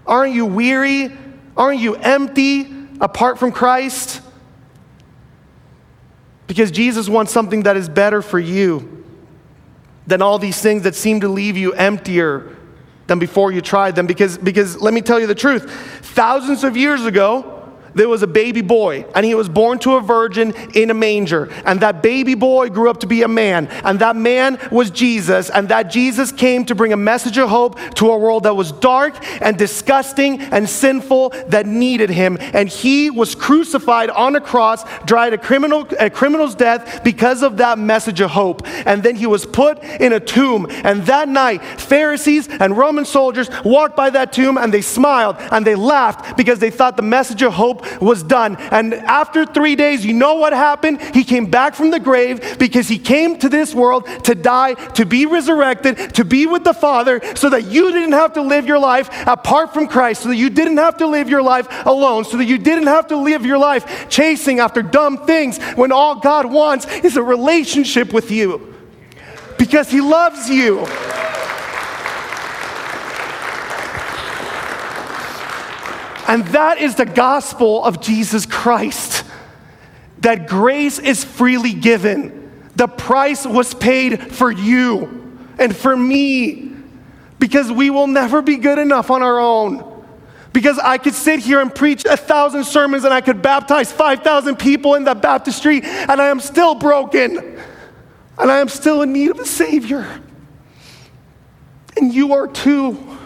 Aren't 0.09 0.33
you 0.33 0.45
weary? 0.45 1.15
Aren't 1.55 1.79
you 1.79 1.95
empty 1.95 2.67
apart 2.99 3.37
from 3.37 3.51
Christ? 3.51 4.21
Because 6.47 6.71
Jesus 6.71 7.07
wants 7.07 7.31
something 7.31 7.63
that 7.63 7.77
is 7.77 7.87
better 7.87 8.23
for 8.23 8.39
you 8.39 9.05
than 10.07 10.23
all 10.23 10.39
these 10.39 10.59
things 10.59 10.81
that 10.83 10.95
seem 10.95 11.21
to 11.21 11.29
leave 11.29 11.55
you 11.55 11.73
emptier 11.73 12.57
than 13.05 13.19
before 13.19 13.51
you 13.51 13.61
tried 13.61 13.95
them. 13.95 14.07
Because, 14.07 14.37
because 14.37 14.81
let 14.81 14.93
me 14.93 15.01
tell 15.01 15.19
you 15.19 15.27
the 15.27 15.35
truth 15.35 15.71
thousands 16.01 16.63
of 16.63 16.75
years 16.75 17.05
ago, 17.05 17.58
there 17.99 18.07
was 18.07 18.23
a 18.23 18.27
baby 18.27 18.61
boy, 18.61 19.05
and 19.13 19.25
he 19.25 19.35
was 19.35 19.49
born 19.49 19.77
to 19.79 19.97
a 19.97 20.01
virgin 20.01 20.53
in 20.73 20.89
a 20.89 20.93
manger. 20.93 21.51
And 21.65 21.81
that 21.81 22.01
baby 22.01 22.33
boy 22.33 22.69
grew 22.69 22.89
up 22.89 23.01
to 23.01 23.07
be 23.07 23.23
a 23.23 23.27
man. 23.27 23.67
And 23.83 23.99
that 23.99 24.15
man 24.15 24.57
was 24.71 24.89
Jesus. 24.89 25.49
And 25.49 25.67
that 25.67 25.91
Jesus 25.91 26.31
came 26.31 26.63
to 26.65 26.75
bring 26.75 26.93
a 26.93 26.97
message 26.97 27.37
of 27.37 27.49
hope 27.49 27.77
to 27.95 28.09
a 28.09 28.17
world 28.17 28.43
that 28.43 28.55
was 28.55 28.71
dark 28.71 29.17
and 29.43 29.57
disgusting 29.57 30.39
and 30.39 30.69
sinful 30.69 31.31
that 31.47 31.65
needed 31.65 32.09
him. 32.09 32.37
And 32.39 32.69
he 32.69 33.09
was 33.09 33.35
crucified 33.35 34.09
on 34.09 34.33
a 34.37 34.39
cross, 34.39 34.85
died 35.01 35.33
a, 35.33 35.37
criminal, 35.37 35.85
a 35.99 36.09
criminal's 36.09 36.55
death 36.55 37.03
because 37.03 37.43
of 37.43 37.57
that 37.57 37.77
message 37.77 38.21
of 38.21 38.31
hope. 38.31 38.65
And 38.85 39.03
then 39.03 39.17
he 39.17 39.25
was 39.25 39.45
put 39.45 39.83
in 39.83 40.13
a 40.13 40.21
tomb. 40.21 40.67
And 40.69 41.03
that 41.07 41.27
night, 41.27 41.61
Pharisees 41.81 42.47
and 42.47 42.77
Roman 42.77 43.03
soldiers 43.03 43.49
walked 43.65 43.97
by 43.97 44.09
that 44.11 44.31
tomb 44.31 44.57
and 44.57 44.73
they 44.73 44.81
smiled 44.81 45.35
and 45.51 45.67
they 45.67 45.75
laughed 45.75 46.37
because 46.37 46.59
they 46.59 46.71
thought 46.71 46.95
the 46.95 47.03
message 47.03 47.41
of 47.41 47.51
hope 47.51 47.85
was 48.01 48.23
done. 48.23 48.55
And 48.57 48.93
after 48.93 49.45
three 49.45 49.75
days, 49.75 50.05
you 50.05 50.13
know 50.13 50.35
what 50.35 50.53
happened? 50.53 51.01
He 51.13 51.23
came 51.23 51.49
back 51.49 51.75
from 51.75 51.91
the 51.91 51.99
grave 51.99 52.57
because 52.59 52.87
he 52.87 52.97
came 52.97 53.37
to 53.39 53.49
this 53.49 53.73
world 53.73 54.07
to 54.23 54.35
die, 54.35 54.73
to 54.73 55.05
be 55.05 55.25
resurrected, 55.25 56.15
to 56.15 56.25
be 56.25 56.45
with 56.45 56.63
the 56.63 56.73
Father, 56.73 57.21
so 57.35 57.49
that 57.49 57.65
you 57.65 57.91
didn't 57.91 58.13
have 58.13 58.33
to 58.33 58.41
live 58.41 58.65
your 58.65 58.79
life 58.79 59.09
apart 59.27 59.73
from 59.73 59.87
Christ, 59.87 60.23
so 60.23 60.29
that 60.29 60.35
you 60.35 60.49
didn't 60.49 60.77
have 60.77 60.97
to 60.97 61.07
live 61.07 61.29
your 61.29 61.41
life 61.41 61.67
alone, 61.85 62.25
so 62.25 62.37
that 62.37 62.45
you 62.45 62.57
didn't 62.57 62.87
have 62.87 63.07
to 63.07 63.17
live 63.17 63.45
your 63.45 63.57
life 63.57 64.09
chasing 64.09 64.59
after 64.59 64.81
dumb 64.81 65.25
things 65.25 65.57
when 65.75 65.91
all 65.91 66.19
God 66.19 66.51
wants 66.51 66.85
is 66.99 67.17
a 67.17 67.23
relationship 67.23 68.13
with 68.13 68.31
you 68.31 68.75
because 69.57 69.91
he 69.91 70.01
loves 70.01 70.49
you. 70.49 70.85
And 76.29 76.45
that 76.49 76.77
is 76.77 76.93
the 76.93 77.07
gospel 77.07 77.83
of 77.83 78.01
Jesus 78.01 78.45
Christ 78.45 79.25
that 80.19 80.47
grace 80.47 80.99
is 80.99 81.23
freely 81.23 81.73
given. 81.73 82.69
The 82.75 82.85
price 82.87 83.47
was 83.47 83.73
paid 83.73 84.31
for 84.31 84.51
you 84.51 85.39
and 85.57 85.75
for 85.75 85.97
me 85.97 86.71
because 87.39 87.71
we 87.71 87.89
will 87.89 88.05
never 88.05 88.43
be 88.43 88.57
good 88.57 88.77
enough 88.77 89.09
on 89.09 89.23
our 89.23 89.39
own. 89.39 90.05
Because 90.53 90.77
I 90.77 90.99
could 90.99 91.15
sit 91.15 91.39
here 91.39 91.61
and 91.61 91.73
preach 91.73 92.05
a 92.05 92.15
thousand 92.15 92.65
sermons 92.65 93.05
and 93.05 93.13
I 93.13 93.21
could 93.21 93.41
baptize 93.41 93.91
5,000 93.91 94.57
people 94.57 94.93
in 94.93 95.05
that 95.05 95.23
baptistry 95.23 95.81
and 95.81 96.21
I 96.21 96.27
am 96.27 96.39
still 96.39 96.75
broken 96.75 97.59
and 98.37 98.51
I 98.51 98.59
am 98.59 98.69
still 98.69 99.01
in 99.01 99.13
need 99.13 99.31
of 99.31 99.39
a 99.39 99.47
Savior. 99.47 100.21
And 101.97 102.13
you 102.13 102.33
are 102.33 102.47
too. 102.47 103.18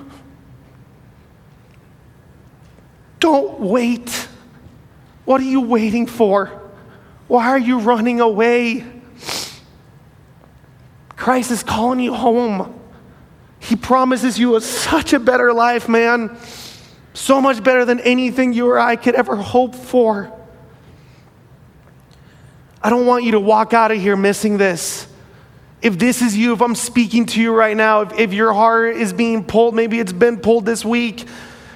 Don't 3.24 3.62
wait. 3.62 4.28
What 5.24 5.40
are 5.40 5.46
you 5.46 5.62
waiting 5.62 6.08
for? 6.08 6.48
Why 7.30 7.48
are 7.52 7.58
you 7.58 7.80
running 7.80 8.20
away? 8.20 8.84
Christ 11.16 11.50
is 11.50 11.64
calling 11.64 12.02
you 12.02 12.14
home. 12.14 12.78
He 13.60 13.78
promises 13.78 14.38
you 14.38 14.58
a, 14.58 14.62
such 14.62 15.14
a 15.14 15.22
better 15.22 15.54
life, 15.54 15.88
man. 15.88 16.38
So 17.14 17.40
much 17.40 17.64
better 17.64 17.86
than 17.86 18.02
anything 18.02 18.52
you 18.52 18.68
or 18.68 18.78
I 18.78 18.98
could 18.98 19.16
ever 19.16 19.38
hope 19.38 19.74
for. 19.74 20.30
I 22.84 22.90
don't 22.90 23.06
want 23.06 23.24
you 23.24 23.32
to 23.32 23.40
walk 23.40 23.72
out 23.74 23.92
of 23.92 24.02
here 24.02 24.18
missing 24.18 24.58
this. 24.58 25.08
If 25.82 25.98
this 25.98 26.22
is 26.22 26.36
you, 26.36 26.52
if 26.52 26.62
I'm 26.62 26.76
speaking 26.76 27.26
to 27.28 27.42
you 27.42 27.54
right 27.54 27.78
now, 27.78 28.02
if, 28.02 28.20
if 28.20 28.34
your 28.34 28.52
heart 28.52 28.98
is 28.98 29.14
being 29.14 29.46
pulled, 29.46 29.76
maybe 29.76 30.02
it's 30.02 30.12
been 30.12 30.42
pulled 30.42 30.66
this 30.66 30.84
week 30.84 31.26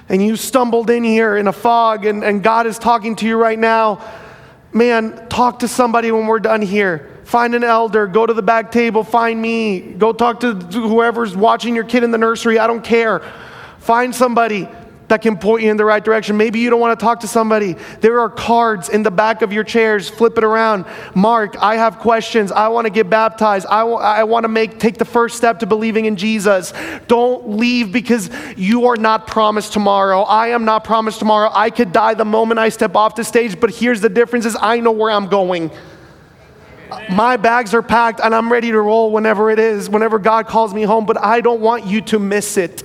and 0.08 0.24
you 0.24 0.36
stumbled 0.36 0.90
in 0.90 1.04
here 1.04 1.36
in 1.36 1.46
a 1.48 1.52
fog 1.52 2.06
and, 2.06 2.24
and 2.24 2.42
God 2.42 2.66
is 2.66 2.78
talking 2.78 3.16
to 3.16 3.26
you 3.26 3.36
right 3.36 3.58
now, 3.58 4.02
man, 4.72 5.28
talk 5.28 5.60
to 5.60 5.68
somebody 5.68 6.10
when 6.12 6.26
we're 6.26 6.38
done 6.38 6.62
here. 6.62 7.10
Find 7.24 7.54
an 7.54 7.62
elder, 7.62 8.06
go 8.06 8.24
to 8.24 8.32
the 8.32 8.42
back 8.42 8.72
table, 8.72 9.04
find 9.04 9.40
me, 9.40 9.80
go 9.80 10.12
talk 10.12 10.40
to 10.40 10.54
whoever's 10.54 11.36
watching 11.36 11.74
your 11.74 11.84
kid 11.84 12.02
in 12.02 12.10
the 12.10 12.18
nursery. 12.18 12.58
I 12.58 12.66
don't 12.66 12.82
care. 12.82 13.20
Find 13.80 14.14
somebody 14.14 14.68
that 15.08 15.22
can 15.22 15.36
point 15.38 15.62
you 15.62 15.70
in 15.70 15.76
the 15.76 15.84
right 15.84 16.04
direction. 16.04 16.36
Maybe 16.36 16.60
you 16.60 16.70
don't 16.70 16.80
want 16.80 16.98
to 16.98 17.04
talk 17.04 17.20
to 17.20 17.28
somebody. 17.28 17.74
There 18.00 18.20
are 18.20 18.28
cards 18.28 18.88
in 18.88 19.02
the 19.02 19.10
back 19.10 19.42
of 19.42 19.52
your 19.52 19.64
chairs. 19.64 20.08
Flip 20.08 20.36
it 20.36 20.44
around. 20.44 20.84
Mark, 21.14 21.56
I 21.60 21.76
have 21.76 21.98
questions. 21.98 22.52
I 22.52 22.68
want 22.68 22.86
to 22.86 22.90
get 22.90 23.08
baptized. 23.08 23.66
I, 23.66 23.80
w- 23.80 23.98
I 23.98 24.24
want 24.24 24.44
to 24.44 24.48
make 24.48 24.78
take 24.78 24.98
the 24.98 25.04
first 25.04 25.36
step 25.36 25.60
to 25.60 25.66
believing 25.66 26.04
in 26.04 26.16
Jesus. 26.16 26.72
Don't 27.08 27.56
leave 27.56 27.90
because 27.90 28.30
you 28.56 28.86
are 28.86 28.96
not 28.96 29.26
promised 29.26 29.72
tomorrow. 29.72 30.22
I 30.22 30.48
am 30.48 30.64
not 30.64 30.84
promised 30.84 31.18
tomorrow. 31.18 31.50
I 31.52 31.70
could 31.70 31.92
die 31.92 32.14
the 32.14 32.24
moment 32.24 32.60
I 32.60 32.68
step 32.68 32.94
off 32.94 33.14
the 33.14 33.24
stage, 33.24 33.58
but 33.58 33.70
here's 33.70 34.00
the 34.00 34.08
difference 34.10 34.44
is 34.44 34.56
I 34.60 34.80
know 34.80 34.92
where 34.92 35.10
I'm 35.10 35.28
going. 35.28 35.70
My 37.10 37.36
bags 37.36 37.74
are 37.74 37.82
packed 37.82 38.20
and 38.20 38.34
I'm 38.34 38.50
ready 38.50 38.70
to 38.70 38.80
roll 38.80 39.10
whenever 39.10 39.50
it 39.50 39.58
is, 39.58 39.90
whenever 39.90 40.18
God 40.18 40.46
calls 40.46 40.72
me 40.72 40.82
home, 40.82 41.04
but 41.06 41.18
I 41.18 41.40
don't 41.40 41.60
want 41.60 41.86
you 41.86 42.00
to 42.02 42.18
miss 42.18 42.56
it 42.56 42.82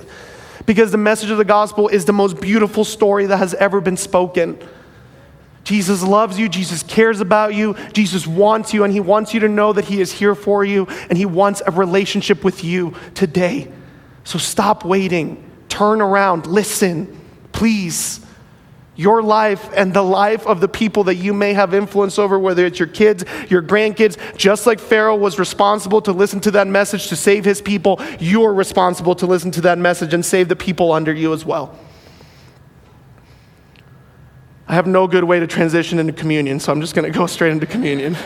because 0.66 0.90
the 0.90 0.98
message 0.98 1.30
of 1.30 1.38
the 1.38 1.44
gospel 1.44 1.88
is 1.88 2.04
the 2.04 2.12
most 2.12 2.40
beautiful 2.40 2.84
story 2.84 3.26
that 3.26 3.36
has 3.36 3.54
ever 3.54 3.80
been 3.80 3.96
spoken. 3.96 4.58
Jesus 5.62 6.02
loves 6.02 6.38
you, 6.38 6.48
Jesus 6.48 6.82
cares 6.82 7.20
about 7.20 7.54
you, 7.54 7.74
Jesus 7.92 8.26
wants 8.26 8.74
you, 8.74 8.84
and 8.84 8.92
He 8.92 9.00
wants 9.00 9.32
you 9.32 9.40
to 9.40 9.48
know 9.48 9.72
that 9.72 9.86
He 9.86 10.00
is 10.00 10.12
here 10.12 10.34
for 10.34 10.64
you, 10.64 10.86
and 11.08 11.16
He 11.16 11.26
wants 11.26 11.62
a 11.66 11.70
relationship 11.70 12.44
with 12.44 12.62
you 12.62 12.94
today. 13.14 13.70
So 14.24 14.38
stop 14.38 14.84
waiting, 14.84 15.50
turn 15.68 16.00
around, 16.00 16.46
listen, 16.46 17.18
please 17.52 18.23
your 18.96 19.22
life 19.22 19.70
and 19.74 19.92
the 19.92 20.02
life 20.02 20.46
of 20.46 20.60
the 20.60 20.68
people 20.68 21.04
that 21.04 21.16
you 21.16 21.32
may 21.32 21.52
have 21.52 21.74
influence 21.74 22.18
over, 22.18 22.38
whether 22.38 22.64
it's 22.64 22.78
your 22.78 22.88
kids, 22.88 23.24
your 23.48 23.62
grandkids, 23.62 24.16
just 24.36 24.66
like 24.66 24.78
Pharaoh 24.78 25.16
was 25.16 25.38
responsible 25.38 26.00
to 26.02 26.12
listen 26.12 26.40
to 26.40 26.50
that 26.52 26.66
message 26.66 27.08
to 27.08 27.16
save 27.16 27.44
his 27.44 27.60
people, 27.60 28.00
you 28.20 28.44
are 28.44 28.54
responsible 28.54 29.14
to 29.16 29.26
listen 29.26 29.50
to 29.52 29.60
that 29.62 29.78
message 29.78 30.14
and 30.14 30.24
save 30.24 30.48
the 30.48 30.56
people 30.56 30.92
under 30.92 31.12
you 31.12 31.32
as 31.32 31.44
well. 31.44 31.76
I 34.66 34.74
have 34.74 34.86
no 34.86 35.06
good 35.06 35.24
way 35.24 35.40
to 35.40 35.46
transition 35.46 35.98
into 35.98 36.12
communion, 36.12 36.58
so 36.58 36.72
I'm 36.72 36.80
just 36.80 36.94
going 36.94 37.10
to 37.10 37.16
go 37.16 37.26
straight 37.26 37.52
into 37.52 37.66
communion. 37.66 38.16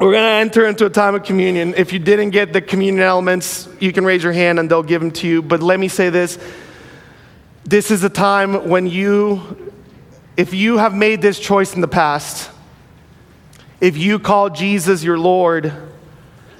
We're 0.00 0.12
going 0.12 0.24
to 0.24 0.30
enter 0.30 0.66
into 0.66 0.86
a 0.86 0.90
time 0.90 1.14
of 1.14 1.24
communion. 1.24 1.74
If 1.76 1.92
you 1.92 1.98
didn't 1.98 2.30
get 2.30 2.54
the 2.54 2.62
communion 2.62 3.02
elements, 3.02 3.68
you 3.80 3.92
can 3.92 4.02
raise 4.02 4.22
your 4.22 4.32
hand 4.32 4.58
and 4.58 4.70
they'll 4.70 4.82
give 4.82 5.02
them 5.02 5.10
to 5.10 5.28
you. 5.28 5.42
But 5.42 5.62
let 5.62 5.78
me 5.78 5.88
say 5.88 6.08
this 6.08 6.38
this 7.70 7.92
is 7.92 8.02
a 8.02 8.10
time 8.10 8.68
when 8.68 8.88
you, 8.88 9.72
if 10.36 10.52
you 10.52 10.78
have 10.78 10.92
made 10.92 11.22
this 11.22 11.38
choice 11.38 11.72
in 11.72 11.80
the 11.80 11.88
past, 11.88 12.50
if 13.80 13.96
you 13.96 14.18
call 14.18 14.50
Jesus 14.50 15.04
your 15.04 15.16
Lord, 15.16 15.72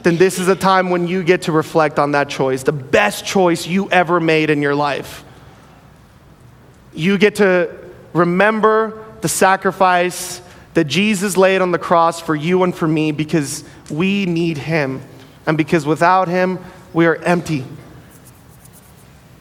then 0.05 0.19
this 0.19 0.39
is 0.39 0.47
a 0.47 0.55
time 0.55 0.89
when 0.89 1.09
you 1.09 1.25
get 1.25 1.43
to 1.43 1.53
reflect 1.53 1.99
on 1.99 2.13
that 2.13 2.29
choice, 2.29 2.63
the 2.63 2.71
best 2.71 3.27
choice 3.27 3.67
you 3.67 3.91
ever 3.91 4.21
made 4.21 4.51
in 4.51 4.63
your 4.63 4.77
life. 4.77 5.25
You 6.95 7.19
get 7.19 7.35
to 7.37 7.77
remember 8.13 9.05
the 9.21 9.29
sacrifice 9.29 10.41
that 10.75 10.85
Jesus 10.85 11.37
laid 11.37 11.61
on 11.61 11.73
the 11.73 11.79
cross 11.79 12.21
for 12.21 12.37
you 12.37 12.63
and 12.63 12.73
for 12.73 12.87
me 12.87 13.11
because 13.11 13.65
we 13.91 14.27
need 14.27 14.59
Him. 14.59 15.03
And 15.45 15.59
because 15.59 15.85
without 15.85 16.29
Him, 16.29 16.61
we 16.93 17.07
are 17.07 17.17
empty. 17.17 17.65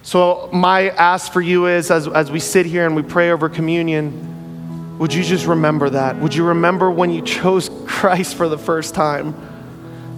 So, 0.02 0.50
my 0.54 0.90
ask 0.92 1.32
for 1.32 1.42
you 1.42 1.68
is 1.68 1.92
as, 1.92 2.08
as 2.08 2.32
we 2.32 2.40
sit 2.40 2.66
here 2.66 2.86
and 2.86 2.96
we 2.96 3.04
pray 3.04 3.32
over 3.32 3.50
communion, 3.50 4.98
would 4.98 5.14
you 5.14 5.24
just 5.24 5.46
remember 5.46 5.90
that? 5.90 6.18
Would 6.18 6.34
you 6.34 6.46
remember 6.46 6.90
when 6.90 7.12
you 7.12 7.22
chose 7.22 7.70
Christ 7.86 8.36
for 8.36 8.48
the 8.48 8.58
first 8.58 8.96
time? 8.96 9.36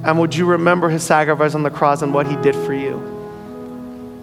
And 0.04 0.20
would 0.20 0.36
you 0.36 0.46
remember 0.46 0.90
his 0.90 1.04
sacrifice 1.04 1.56
on 1.56 1.64
the 1.64 1.70
cross 1.70 2.02
and 2.02 2.14
what 2.14 2.28
he 2.28 2.36
did 2.38 2.56
for 2.56 2.74
you? 2.74 2.98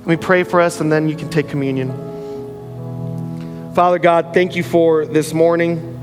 We 0.05 0.17
pray 0.17 0.43
for 0.43 0.61
us 0.61 0.81
and 0.81 0.91
then 0.91 1.09
you 1.09 1.17
can 1.17 1.29
take 1.29 1.49
communion. 1.49 1.93
Father 3.75 3.99
God, 3.99 4.35
thank 4.35 4.57
you 4.57 4.65
for 4.65 5.07
this 5.07 5.33
morning. 5.33 5.95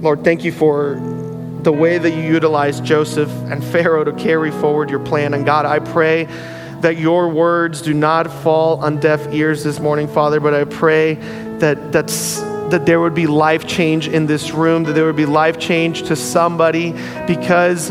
Lord, 0.00 0.24
thank 0.24 0.44
you 0.44 0.52
for 0.52 0.94
the 1.62 1.72
way 1.72 1.98
that 1.98 2.10
you 2.10 2.22
utilized 2.22 2.84
Joseph 2.84 3.30
and 3.50 3.64
Pharaoh 3.64 4.04
to 4.04 4.12
carry 4.12 4.50
forward 4.50 4.88
your 4.88 5.00
plan. 5.00 5.34
And 5.34 5.44
God, 5.44 5.66
I 5.66 5.78
pray 5.80 6.28
that 6.80 6.98
your 6.98 7.28
words 7.28 7.82
do 7.82 7.94
not 7.94 8.30
fall 8.30 8.78
on 8.84 9.00
deaf 9.00 9.32
ears 9.32 9.64
this 9.64 9.80
morning, 9.80 10.08
Father, 10.08 10.40
but 10.40 10.54
I 10.54 10.64
pray 10.64 11.14
that 11.58 11.92
that's 11.92 12.40
that 12.70 12.86
there 12.86 13.00
would 13.00 13.14
be 13.14 13.26
life 13.26 13.66
change 13.66 14.08
in 14.08 14.26
this 14.26 14.52
room, 14.52 14.84
that 14.84 14.94
there 14.94 15.04
would 15.04 15.16
be 15.16 15.26
life 15.26 15.58
change 15.58 16.04
to 16.04 16.16
somebody 16.16 16.92
because 17.26 17.90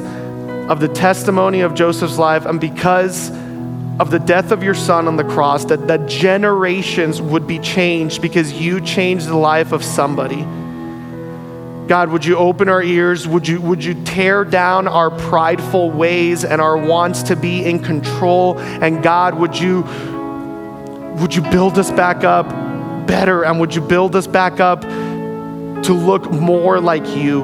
of 0.70 0.80
the 0.80 0.88
testimony 0.88 1.62
of 1.62 1.74
Joseph's 1.74 2.18
life 2.18 2.46
and 2.46 2.60
because 2.60 3.30
of 4.00 4.10
the 4.10 4.20
death 4.20 4.52
of 4.52 4.64
your 4.64 4.74
son 4.74 5.08
on 5.08 5.16
the 5.16 5.24
cross, 5.24 5.66
that, 5.66 5.88
that 5.88 6.08
generations 6.08 7.22
would 7.22 7.46
be 7.46 7.60
changed 7.60 8.22
because 8.22 8.54
you 8.54 8.82
changed 8.82 9.28
the 9.28 9.38
life 9.38 9.72
of 9.72 9.84
somebody. 9.84 10.46
God, 11.94 12.10
would 12.10 12.26
you 12.26 12.38
open 12.38 12.70
our 12.70 12.82
ears? 12.82 13.28
Would 13.28 13.48
you, 13.48 13.62
would 13.62 13.86
you 13.86 13.94
tear 14.04 14.44
down 14.44 14.88
our 14.88 15.12
prideful 15.12 15.92
ways 15.92 16.44
and 16.44 16.60
our 16.60 16.76
wants 16.76 17.22
to 17.22 17.36
be 17.36 17.64
in 17.64 17.84
control? 17.84 18.58
And 18.58 19.04
God, 19.04 19.36
would 19.36 19.60
you, 19.60 19.82
would 21.22 21.36
you 21.36 21.44
build 21.52 21.78
us 21.78 21.92
back 21.92 22.24
up 22.24 22.50
better 23.06 23.46
and 23.46 23.60
would 23.60 23.76
you 23.76 23.82
build 23.82 24.16
us 24.16 24.26
back 24.26 24.60
up 24.60 24.82
to 24.82 25.94
look 25.94 26.32
more 26.32 26.80
like 26.80 27.08
you. 27.16 27.44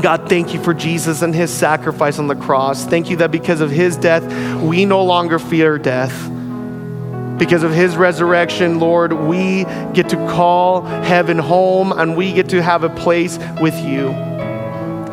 God, 0.00 0.26
thank 0.30 0.54
you 0.54 0.62
for 0.64 0.72
Jesus 0.72 1.20
and 1.20 1.34
his 1.34 1.52
sacrifice 1.52 2.18
on 2.18 2.26
the 2.26 2.36
cross. 2.36 2.86
Thank 2.86 3.10
you 3.10 3.18
that 3.18 3.30
because 3.30 3.60
of 3.60 3.70
his 3.70 3.98
death, 3.98 4.24
we 4.62 4.86
no 4.86 5.04
longer 5.04 5.38
fear 5.38 5.76
death. 5.76 6.39
Because 7.40 7.62
of 7.62 7.72
his 7.72 7.96
resurrection, 7.96 8.78
Lord, 8.80 9.14
we 9.14 9.64
get 9.94 10.10
to 10.10 10.16
call 10.28 10.82
heaven 10.82 11.38
home 11.38 11.90
and 11.90 12.14
we 12.14 12.34
get 12.34 12.50
to 12.50 12.62
have 12.62 12.84
a 12.84 12.90
place 12.90 13.38
with 13.62 13.74
you. 13.82 14.10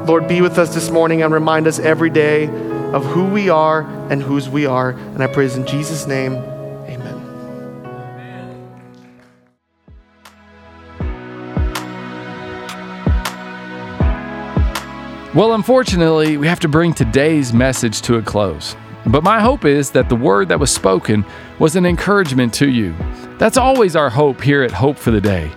Lord, 0.05 0.27
be 0.27 0.41
with 0.41 0.59
us 0.59 0.75
this 0.75 0.91
morning 0.91 1.21
and 1.21 1.33
remind 1.33 1.67
us 1.67 1.79
every 1.79 2.09
day 2.09 2.47
of 2.91 3.05
who 3.05 3.23
we 3.23 3.47
are 3.49 3.83
and 4.11 4.21
whose 4.21 4.49
we 4.49 4.65
are. 4.65 4.89
And 4.89 5.23
I 5.23 5.27
praise 5.27 5.55
in 5.55 5.65
Jesus' 5.65 6.05
name. 6.05 6.33
Amen. 6.33 7.15
Well, 15.33 15.53
unfortunately, 15.53 16.35
we 16.35 16.47
have 16.47 16.59
to 16.59 16.67
bring 16.67 16.93
today's 16.93 17.53
message 17.53 18.01
to 18.01 18.15
a 18.17 18.21
close. 18.21 18.75
But 19.07 19.23
my 19.23 19.39
hope 19.39 19.63
is 19.63 19.91
that 19.91 20.09
the 20.09 20.15
word 20.15 20.49
that 20.49 20.59
was 20.59 20.73
spoken 20.73 21.25
was 21.59 21.77
an 21.77 21.85
encouragement 21.85 22.53
to 22.55 22.69
you. 22.69 22.93
That's 23.37 23.57
always 23.57 23.95
our 23.95 24.09
hope 24.09 24.41
here 24.41 24.63
at 24.63 24.71
Hope 24.71 24.97
for 24.97 25.11
the 25.11 25.21
Day. 25.21 25.49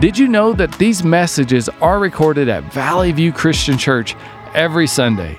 Did 0.00 0.18
you 0.18 0.26
know 0.26 0.54
that 0.54 0.72
these 0.78 1.04
messages 1.04 1.68
are 1.80 1.98
recorded 1.98 2.48
at 2.48 2.72
Valley 2.72 3.12
View 3.12 3.30
Christian 3.30 3.76
Church 3.76 4.16
every 4.54 4.86
Sunday? 4.86 5.38